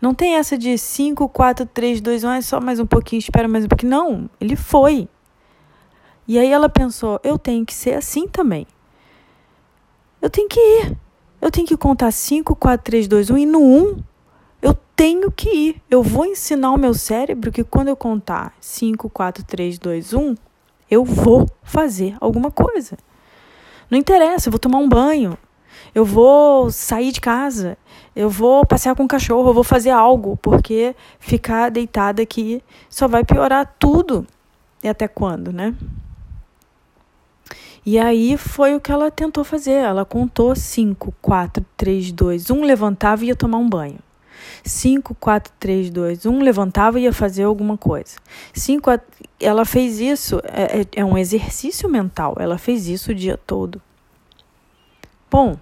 Não 0.00 0.14
tem 0.14 0.36
essa 0.36 0.56
de 0.56 0.78
5, 0.78 1.28
4, 1.28 1.66
3, 1.66 2.00
2, 2.00 2.24
1, 2.24 2.30
é 2.30 2.40
só 2.40 2.58
mais 2.58 2.80
um 2.80 2.86
pouquinho, 2.86 3.18
espera 3.18 3.46
mais 3.46 3.66
um 3.66 3.68
pouquinho. 3.68 3.90
Não, 3.90 4.30
ele 4.40 4.56
foi. 4.56 5.06
E 6.30 6.38
aí 6.38 6.52
ela 6.52 6.68
pensou: 6.68 7.18
eu 7.24 7.36
tenho 7.36 7.66
que 7.66 7.74
ser 7.74 7.94
assim 7.94 8.28
também. 8.28 8.64
Eu 10.22 10.30
tenho 10.30 10.48
que 10.48 10.60
ir. 10.60 10.96
Eu 11.40 11.50
tenho 11.50 11.66
que 11.66 11.76
contar 11.76 12.12
5, 12.12 12.54
4, 12.54 12.84
3, 12.84 13.08
2, 13.08 13.30
1 13.30 13.38
e 13.38 13.46
no 13.46 13.60
1 13.60 14.00
eu 14.62 14.72
tenho 14.94 15.32
que 15.32 15.50
ir. 15.50 15.82
Eu 15.90 16.04
vou 16.04 16.24
ensinar 16.24 16.70
o 16.70 16.76
meu 16.76 16.94
cérebro 16.94 17.50
que 17.50 17.64
quando 17.64 17.88
eu 17.88 17.96
contar 17.96 18.54
5, 18.60 19.10
4, 19.10 19.42
3, 19.42 19.76
2, 19.76 20.14
1, 20.14 20.36
eu 20.88 21.04
vou 21.04 21.48
fazer 21.64 22.16
alguma 22.20 22.52
coisa. 22.52 22.96
Não 23.90 23.98
interessa, 23.98 24.46
eu 24.46 24.52
vou 24.52 24.60
tomar 24.60 24.78
um 24.78 24.88
banho, 24.88 25.36
eu 25.92 26.04
vou 26.04 26.70
sair 26.70 27.10
de 27.10 27.20
casa, 27.20 27.76
eu 28.14 28.30
vou 28.30 28.64
passear 28.64 28.94
com 28.94 29.02
o 29.02 29.08
cachorro, 29.08 29.48
eu 29.48 29.54
vou 29.54 29.64
fazer 29.64 29.90
algo, 29.90 30.36
porque 30.36 30.94
ficar 31.18 31.70
deitada 31.72 32.22
aqui 32.22 32.62
só 32.88 33.08
vai 33.08 33.24
piorar 33.24 33.74
tudo. 33.80 34.24
E 34.80 34.88
até 34.88 35.08
quando, 35.08 35.52
né? 35.52 35.74
E 37.90 37.98
aí 37.98 38.36
foi 38.36 38.76
o 38.76 38.80
que 38.80 38.92
ela 38.92 39.10
tentou 39.10 39.42
fazer. 39.42 39.72
Ela 39.72 40.04
contou 40.04 40.54
5, 40.54 41.12
4, 41.20 41.66
3, 41.76 42.12
2, 42.12 42.48
1, 42.48 42.62
levantava 42.62 43.24
e 43.24 43.26
ia 43.26 43.34
tomar 43.34 43.58
um 43.58 43.68
banho. 43.68 43.98
5, 44.62 45.12
4, 45.16 45.52
3, 45.58 45.90
2, 45.90 46.24
1, 46.24 46.40
levantava 46.40 47.00
e 47.00 47.02
ia 47.02 47.12
fazer 47.12 47.42
alguma 47.42 47.76
coisa. 47.76 48.14
5, 48.54 48.90
ela 49.40 49.64
fez 49.64 49.98
isso, 49.98 50.40
é, 50.44 50.82
é, 50.82 50.86
é 51.00 51.04
um 51.04 51.18
exercício 51.18 51.88
mental, 51.88 52.36
ela 52.38 52.58
fez 52.58 52.86
isso 52.86 53.10
o 53.10 53.14
dia 53.14 53.36
todo. 53.36 53.82
Bom, 55.28 55.58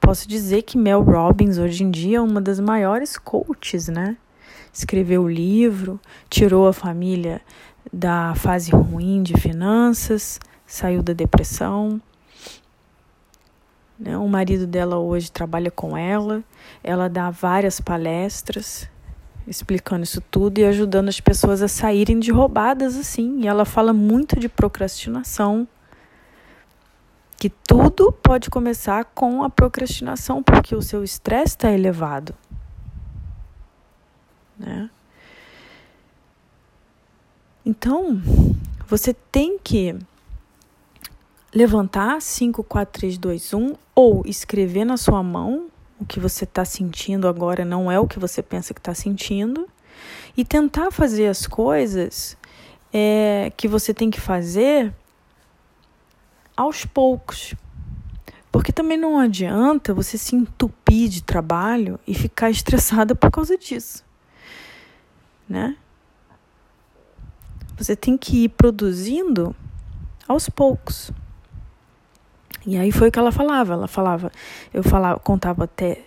posso 0.00 0.26
dizer 0.26 0.62
que 0.62 0.76
Mel 0.76 1.02
Robbins 1.02 1.58
hoje 1.58 1.84
em 1.84 1.92
dia 1.92 2.18
é 2.18 2.20
uma 2.20 2.40
das 2.40 2.58
maiores 2.58 3.16
coaches, 3.16 3.86
né? 3.86 4.16
Escreveu 4.72 5.28
livro, 5.28 6.00
tirou 6.28 6.66
a 6.66 6.72
família 6.72 7.40
da 7.92 8.34
fase 8.34 8.72
ruim 8.72 9.22
de 9.22 9.34
finanças, 9.40 10.40
saiu 10.68 11.02
da 11.02 11.14
depressão. 11.14 12.00
Né? 13.98 14.16
O 14.16 14.28
marido 14.28 14.66
dela 14.66 14.98
hoje 14.98 15.32
trabalha 15.32 15.70
com 15.70 15.96
ela, 15.96 16.44
ela 16.84 17.08
dá 17.08 17.30
várias 17.30 17.80
palestras 17.80 18.88
explicando 19.46 20.04
isso 20.04 20.20
tudo 20.30 20.58
e 20.58 20.66
ajudando 20.66 21.08
as 21.08 21.20
pessoas 21.20 21.62
a 21.62 21.68
saírem 21.68 22.20
de 22.20 22.30
roubadas 22.30 22.96
assim. 22.96 23.40
E 23.40 23.46
ela 23.48 23.64
fala 23.64 23.94
muito 23.94 24.38
de 24.38 24.48
procrastinação, 24.48 25.66
que 27.38 27.48
tudo 27.48 28.12
pode 28.12 28.50
começar 28.50 29.06
com 29.06 29.42
a 29.42 29.48
procrastinação, 29.48 30.42
porque 30.42 30.74
o 30.74 30.82
seu 30.82 31.02
estresse 31.02 31.54
está 31.54 31.72
elevado. 31.72 32.34
Né? 34.58 34.90
Então, 37.64 38.20
você 38.86 39.14
tem 39.14 39.58
que 39.58 39.96
levantar 41.54 42.20
5, 42.20 42.62
4, 42.64 43.00
3, 43.00 43.18
2, 43.18 43.54
1 43.54 43.74
ou 43.94 44.22
escrever 44.26 44.84
na 44.84 44.96
sua 44.96 45.22
mão 45.22 45.68
o 45.98 46.04
que 46.04 46.20
você 46.20 46.44
está 46.44 46.64
sentindo 46.64 47.26
agora 47.26 47.64
não 47.64 47.90
é 47.90 47.98
o 47.98 48.06
que 48.06 48.18
você 48.18 48.42
pensa 48.42 48.72
que 48.72 48.80
está 48.80 48.94
sentindo 48.94 49.68
e 50.36 50.44
tentar 50.44 50.90
fazer 50.92 51.26
as 51.26 51.46
coisas 51.46 52.36
é, 52.92 53.52
que 53.56 53.66
você 53.66 53.92
tem 53.92 54.10
que 54.10 54.20
fazer 54.20 54.94
aos 56.56 56.84
poucos. 56.84 57.54
Porque 58.50 58.72
também 58.72 58.96
não 58.96 59.18
adianta 59.18 59.92
você 59.92 60.16
se 60.16 60.34
entupir 60.36 61.08
de 61.08 61.22
trabalho 61.22 61.98
e 62.06 62.14
ficar 62.14 62.50
estressada 62.50 63.14
por 63.14 63.30
causa 63.30 63.58
disso. 63.58 64.04
Né? 65.48 65.76
Você 67.76 67.96
tem 67.96 68.16
que 68.16 68.44
ir 68.44 68.48
produzindo 68.50 69.54
aos 70.26 70.48
poucos. 70.48 71.10
E 72.68 72.76
aí 72.76 72.92
foi 72.92 73.08
o 73.08 73.10
que 73.10 73.18
ela 73.18 73.32
falava. 73.32 73.72
Ela 73.72 73.88
falava, 73.88 74.30
eu 74.74 74.82
falava, 74.82 75.18
contava 75.18 75.64
até 75.64 76.02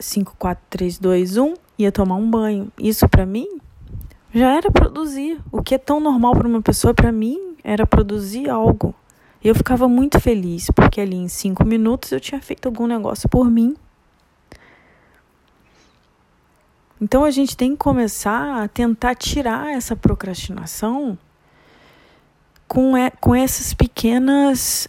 5, 0.00 0.36
4, 0.38 0.64
3, 0.70 0.98
2, 0.98 1.36
1, 1.36 1.54
ia 1.78 1.92
tomar 1.92 2.14
um 2.14 2.30
banho. 2.30 2.72
Isso 2.78 3.06
para 3.06 3.26
mim 3.26 3.60
já 4.32 4.56
era 4.56 4.70
produzir. 4.70 5.38
O 5.52 5.62
que 5.62 5.74
é 5.74 5.78
tão 5.78 6.00
normal 6.00 6.34
para 6.34 6.48
uma 6.48 6.62
pessoa, 6.62 6.94
para 6.94 7.12
mim, 7.12 7.54
era 7.62 7.86
produzir 7.86 8.48
algo. 8.48 8.94
Eu 9.44 9.54
ficava 9.54 9.86
muito 9.86 10.18
feliz, 10.18 10.70
porque 10.74 10.98
ali 10.98 11.14
em 11.14 11.28
cinco 11.28 11.62
minutos 11.62 12.10
eu 12.10 12.18
tinha 12.18 12.40
feito 12.40 12.64
algum 12.64 12.86
negócio 12.86 13.28
por 13.28 13.50
mim. 13.50 13.76
Então 16.98 17.22
a 17.22 17.30
gente 17.30 17.54
tem 17.54 17.72
que 17.72 17.76
começar 17.76 18.62
a 18.62 18.66
tentar 18.66 19.14
tirar 19.14 19.74
essa 19.74 19.94
procrastinação 19.94 21.18
com, 22.66 22.96
é, 22.96 23.10
com 23.10 23.34
essas 23.34 23.74
pequenas 23.74 24.88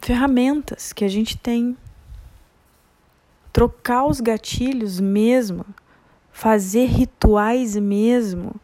ferramentas 0.00 0.92
que 0.92 1.04
a 1.04 1.08
gente 1.08 1.36
tem. 1.36 1.76
Trocar 3.52 4.04
os 4.06 4.20
gatilhos 4.20 4.98
mesmo, 4.98 5.64
fazer 6.32 6.86
rituais 6.86 7.76
mesmo. 7.76 8.54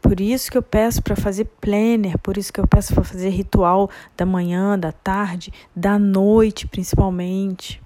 Por 0.00 0.20
isso 0.20 0.50
que 0.50 0.56
eu 0.56 0.62
peço 0.62 1.02
para 1.02 1.16
fazer 1.16 1.46
planner, 1.60 2.16
por 2.18 2.36
isso 2.36 2.52
que 2.52 2.60
eu 2.60 2.66
peço 2.66 2.94
para 2.94 3.02
fazer 3.02 3.30
ritual 3.30 3.90
da 4.16 4.24
manhã, 4.24 4.78
da 4.78 4.92
tarde, 4.92 5.52
da 5.74 5.98
noite 5.98 6.68
principalmente. 6.68 7.82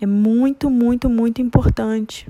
É 0.00 0.06
muito, 0.06 0.70
muito, 0.70 1.10
muito 1.10 1.42
importante. 1.42 2.26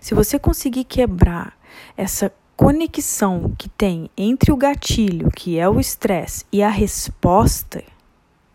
Se 0.00 0.14
você 0.14 0.38
conseguir 0.38 0.84
quebrar 0.84 1.58
essa 1.96 2.32
conexão 2.56 3.54
que 3.58 3.68
tem 3.68 4.10
entre 4.16 4.52
o 4.52 4.56
gatilho, 4.56 5.30
que 5.30 5.58
é 5.58 5.68
o 5.68 5.80
estresse, 5.80 6.44
e 6.52 6.62
a 6.62 6.68
resposta, 6.68 7.82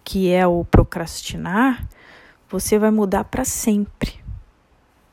que 0.03 0.31
é 0.31 0.45
o 0.47 0.65
procrastinar, 0.65 1.87
você 2.49 2.79
vai 2.79 2.91
mudar 2.91 3.25
para 3.25 3.45
sempre. 3.45 4.19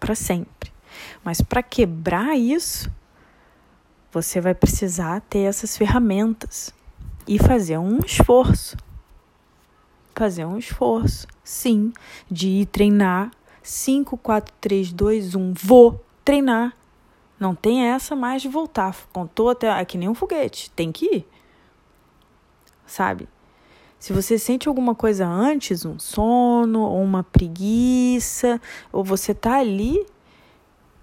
Para 0.01 0.15
sempre. 0.15 0.73
Mas 1.23 1.41
para 1.41 1.63
quebrar 1.63 2.37
isso, 2.37 2.91
você 4.13 4.41
vai 4.41 4.55
precisar 4.55 5.21
ter 5.23 5.41
essas 5.41 5.77
ferramentas 5.77 6.73
e 7.29 7.39
fazer 7.39 7.79
um 7.79 7.99
esforço. 7.99 8.77
Fazer 10.15 10.47
um 10.47 10.57
esforço, 10.57 11.27
sim, 11.45 11.93
de 12.31 12.49
ir 12.49 12.67
treinar 12.67 13.31
5, 13.63 14.17
4, 14.17 14.55
3, 14.61 14.93
2, 14.93 15.35
1, 15.35 15.55
vou 15.63 16.03
treinar. 16.25 16.75
Não 17.39 17.55
tem 17.55 17.83
essa 17.83 18.17
mais 18.17 18.43
de 18.43 18.49
voltar. 18.49 18.97
Contou 19.13 19.51
até. 19.51 19.69
É 19.69 19.85
que 19.85 19.99
nem 19.99 20.09
um 20.09 20.15
foguete. 20.15 20.71
Tem 20.71 20.91
que 20.91 21.17
ir. 21.17 21.29
Sabe? 22.87 23.29
Se 23.99 24.13
você 24.13 24.39
sente 24.39 24.69
alguma 24.69 24.95
coisa 24.95 25.27
antes, 25.27 25.85
um 25.85 25.99
sono, 25.99 26.81
ou 26.81 27.03
uma 27.03 27.25
preguiça, 27.25 28.61
ou 28.93 29.03
você 29.03 29.35
tá 29.35 29.57
ali 29.57 30.07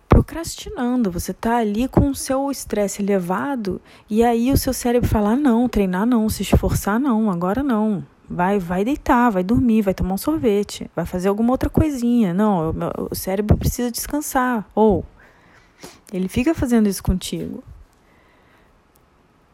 procrastinando, 0.07 1.09
você 1.09 1.33
tá 1.33 1.57
ali 1.57 1.87
com 1.87 2.09
o 2.09 2.15
seu 2.15 2.51
estresse 2.51 3.01
elevado, 3.01 3.81
e 4.07 4.23
aí 4.23 4.51
o 4.51 4.57
seu 4.57 4.71
cérebro 4.71 5.09
fala: 5.09 5.31
ah, 5.31 5.35
não, 5.35 5.67
treinar 5.67 6.05
não, 6.05 6.29
se 6.29 6.43
esforçar 6.43 6.99
não, 6.99 7.31
agora 7.31 7.63
não. 7.63 8.05
Vai, 8.29 8.57
vai 8.57 8.85
deitar, 8.85 9.29
vai 9.29 9.43
dormir, 9.43 9.81
vai 9.81 9.93
tomar 9.93 10.13
um 10.13 10.17
sorvete, 10.17 10.89
vai 10.95 11.05
fazer 11.05 11.27
alguma 11.27 11.51
outra 11.51 11.69
coisinha. 11.69 12.33
Não, 12.33 12.69
o, 12.69 13.07
o 13.11 13.15
cérebro 13.15 13.57
precisa 13.57 13.91
descansar. 13.91 14.65
Ou 14.73 15.05
ele 16.11 16.27
fica 16.27 16.53
fazendo 16.53 16.87
isso 16.87 17.03
contigo. 17.03 17.63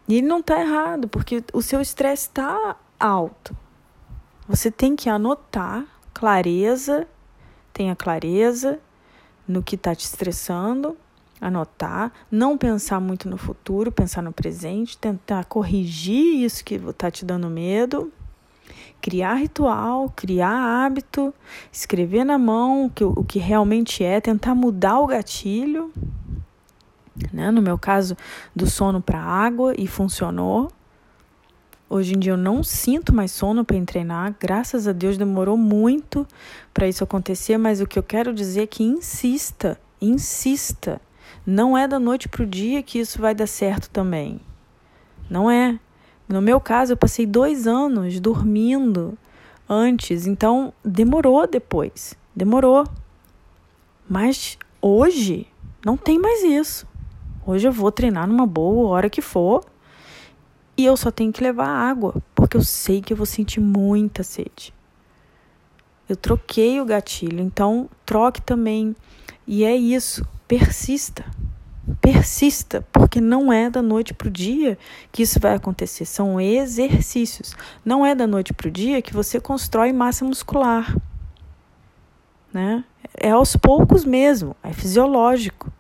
E 0.07 0.15
ele 0.15 0.27
não 0.27 0.39
está 0.39 0.59
errado, 0.59 1.07
porque 1.07 1.43
o 1.53 1.61
seu 1.61 1.81
estresse 1.81 2.27
está 2.27 2.75
alto. 2.99 3.55
Você 4.47 4.71
tem 4.71 4.95
que 4.95 5.09
anotar 5.09 5.85
clareza, 6.13 7.07
tenha 7.71 7.95
clareza 7.95 8.79
no 9.47 9.61
que 9.61 9.75
está 9.75 9.93
te 9.93 10.05
estressando, 10.05 10.97
anotar, 11.39 12.11
não 12.31 12.57
pensar 12.57 12.99
muito 12.99 13.29
no 13.29 13.37
futuro, 13.37 13.91
pensar 13.91 14.21
no 14.21 14.33
presente, 14.33 14.97
tentar 14.97 15.45
corrigir 15.45 16.43
isso 16.43 16.65
que 16.65 16.75
está 16.75 17.11
te 17.11 17.23
dando 17.23 17.49
medo 17.49 18.11
criar 19.01 19.35
ritual, 19.35 20.11
criar 20.15 20.85
hábito, 20.85 21.33
escrever 21.71 22.23
na 22.23 22.37
mão 22.37 22.85
o 22.85 22.89
que, 22.89 23.03
o 23.03 23.23
que 23.23 23.39
realmente 23.39 24.03
é, 24.03 24.19
tentar 24.19 24.55
mudar 24.55 24.99
o 24.99 25.07
gatilho. 25.07 25.91
Né? 27.31 27.51
No 27.51 27.61
meu 27.61 27.77
caso, 27.77 28.15
do 28.55 28.69
sono 28.69 29.01
para 29.01 29.19
água 29.19 29.73
e 29.77 29.87
funcionou. 29.87 30.71
Hoje 31.89 32.13
em 32.13 32.19
dia 32.19 32.33
eu 32.33 32.37
não 32.37 32.63
sinto 32.63 33.13
mais 33.13 33.31
sono 33.31 33.65
para 33.65 33.83
treinar, 33.83 34.35
graças 34.39 34.87
a 34.87 34.91
Deus 34.91 35.17
demorou 35.17 35.57
muito 35.57 36.27
para 36.71 36.87
isso 36.87 37.03
acontecer, 37.03 37.57
mas 37.57 37.81
o 37.81 37.87
que 37.87 37.97
eu 37.97 38.03
quero 38.03 38.31
dizer 38.31 38.61
é 38.61 38.67
que 38.67 38.83
insista, 38.83 39.79
insista. 39.99 41.01
Não 41.43 41.75
é 41.75 41.87
da 41.87 41.97
noite 41.97 42.29
para 42.29 42.43
o 42.43 42.45
dia 42.45 42.83
que 42.83 42.99
isso 42.99 43.19
vai 43.19 43.33
dar 43.33 43.47
certo 43.47 43.89
também. 43.89 44.39
Não 45.27 45.49
é. 45.49 45.79
No 46.27 46.41
meu 46.43 46.59
caso, 46.61 46.93
eu 46.93 46.97
passei 46.97 47.25
dois 47.25 47.65
anos 47.65 48.19
dormindo 48.19 49.17
antes, 49.67 50.27
então 50.27 50.71
demorou 50.85 51.47
depois. 51.47 52.15
Demorou. 52.35 52.85
Mas 54.07 54.57
hoje 54.81 55.47
não 55.85 55.97
tem 55.97 56.19
mais 56.19 56.43
isso. 56.43 56.87
Hoje 57.45 57.67
eu 57.67 57.71
vou 57.71 57.91
treinar 57.91 58.27
numa 58.27 58.45
boa 58.45 58.89
hora 58.89 59.09
que 59.09 59.21
for 59.21 59.63
e 60.79 60.85
eu 60.85 60.95
só 60.95 61.11
tenho 61.11 61.33
que 61.33 61.43
levar 61.43 61.67
água, 61.67 62.15
porque 62.33 62.55
eu 62.55 62.63
sei 62.63 63.01
que 63.01 63.11
eu 63.11 63.17
vou 63.17 63.25
sentir 63.25 63.59
muita 63.59 64.23
sede. 64.23 64.73
Eu 66.07 66.15
troquei 66.15 66.79
o 66.79 66.85
gatilho, 66.85 67.41
então 67.41 67.89
troque 68.05 68.41
também. 68.41 68.95
E 69.45 69.63
é 69.63 69.75
isso, 69.75 70.25
persista. 70.47 71.25
Persista, 71.99 72.85
porque 72.91 73.19
não 73.19 73.51
é 73.51 73.69
da 73.69 73.81
noite 73.81 74.13
para 74.13 74.27
o 74.27 74.31
dia 74.31 74.77
que 75.11 75.23
isso 75.23 75.39
vai 75.39 75.53
acontecer. 75.53 76.05
São 76.05 76.39
exercícios. 76.39 77.55
Não 77.83 78.05
é 78.05 78.15
da 78.15 78.25
noite 78.25 78.53
para 78.53 78.67
o 78.67 78.71
dia 78.71 79.01
que 79.01 79.13
você 79.13 79.39
constrói 79.39 79.91
massa 79.91 80.23
muscular. 80.23 80.95
Né? 82.53 82.83
É 83.13 83.31
aos 83.31 83.55
poucos 83.55 84.05
mesmo, 84.05 84.55
é 84.63 84.71
fisiológico. 84.71 85.71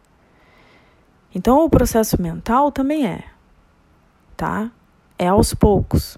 Então 1.33 1.63
o 1.63 1.69
processo 1.69 2.21
mental 2.21 2.71
também 2.71 3.05
é, 3.05 3.23
tá? 4.35 4.71
É 5.17 5.27
aos 5.27 5.53
poucos. 5.53 6.17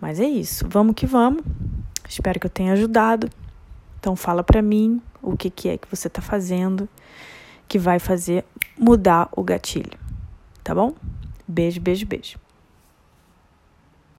Mas 0.00 0.20
é 0.20 0.26
isso, 0.26 0.66
vamos 0.68 0.94
que 0.94 1.06
vamos. 1.06 1.42
Espero 2.08 2.40
que 2.40 2.46
eu 2.46 2.50
tenha 2.50 2.72
ajudado. 2.72 3.28
Então 4.00 4.16
fala 4.16 4.42
para 4.42 4.62
mim 4.62 5.02
o 5.20 5.36
que, 5.36 5.50
que 5.50 5.68
é 5.68 5.76
que 5.76 5.88
você 5.90 6.08
está 6.08 6.22
fazendo 6.22 6.88
que 7.68 7.78
vai 7.78 7.98
fazer 7.98 8.44
mudar 8.78 9.28
o 9.36 9.42
gatilho. 9.42 9.98
Tá 10.64 10.74
bom? 10.74 10.94
Beijo, 11.46 11.80
beijo, 11.80 12.06
beijo. 12.06 12.38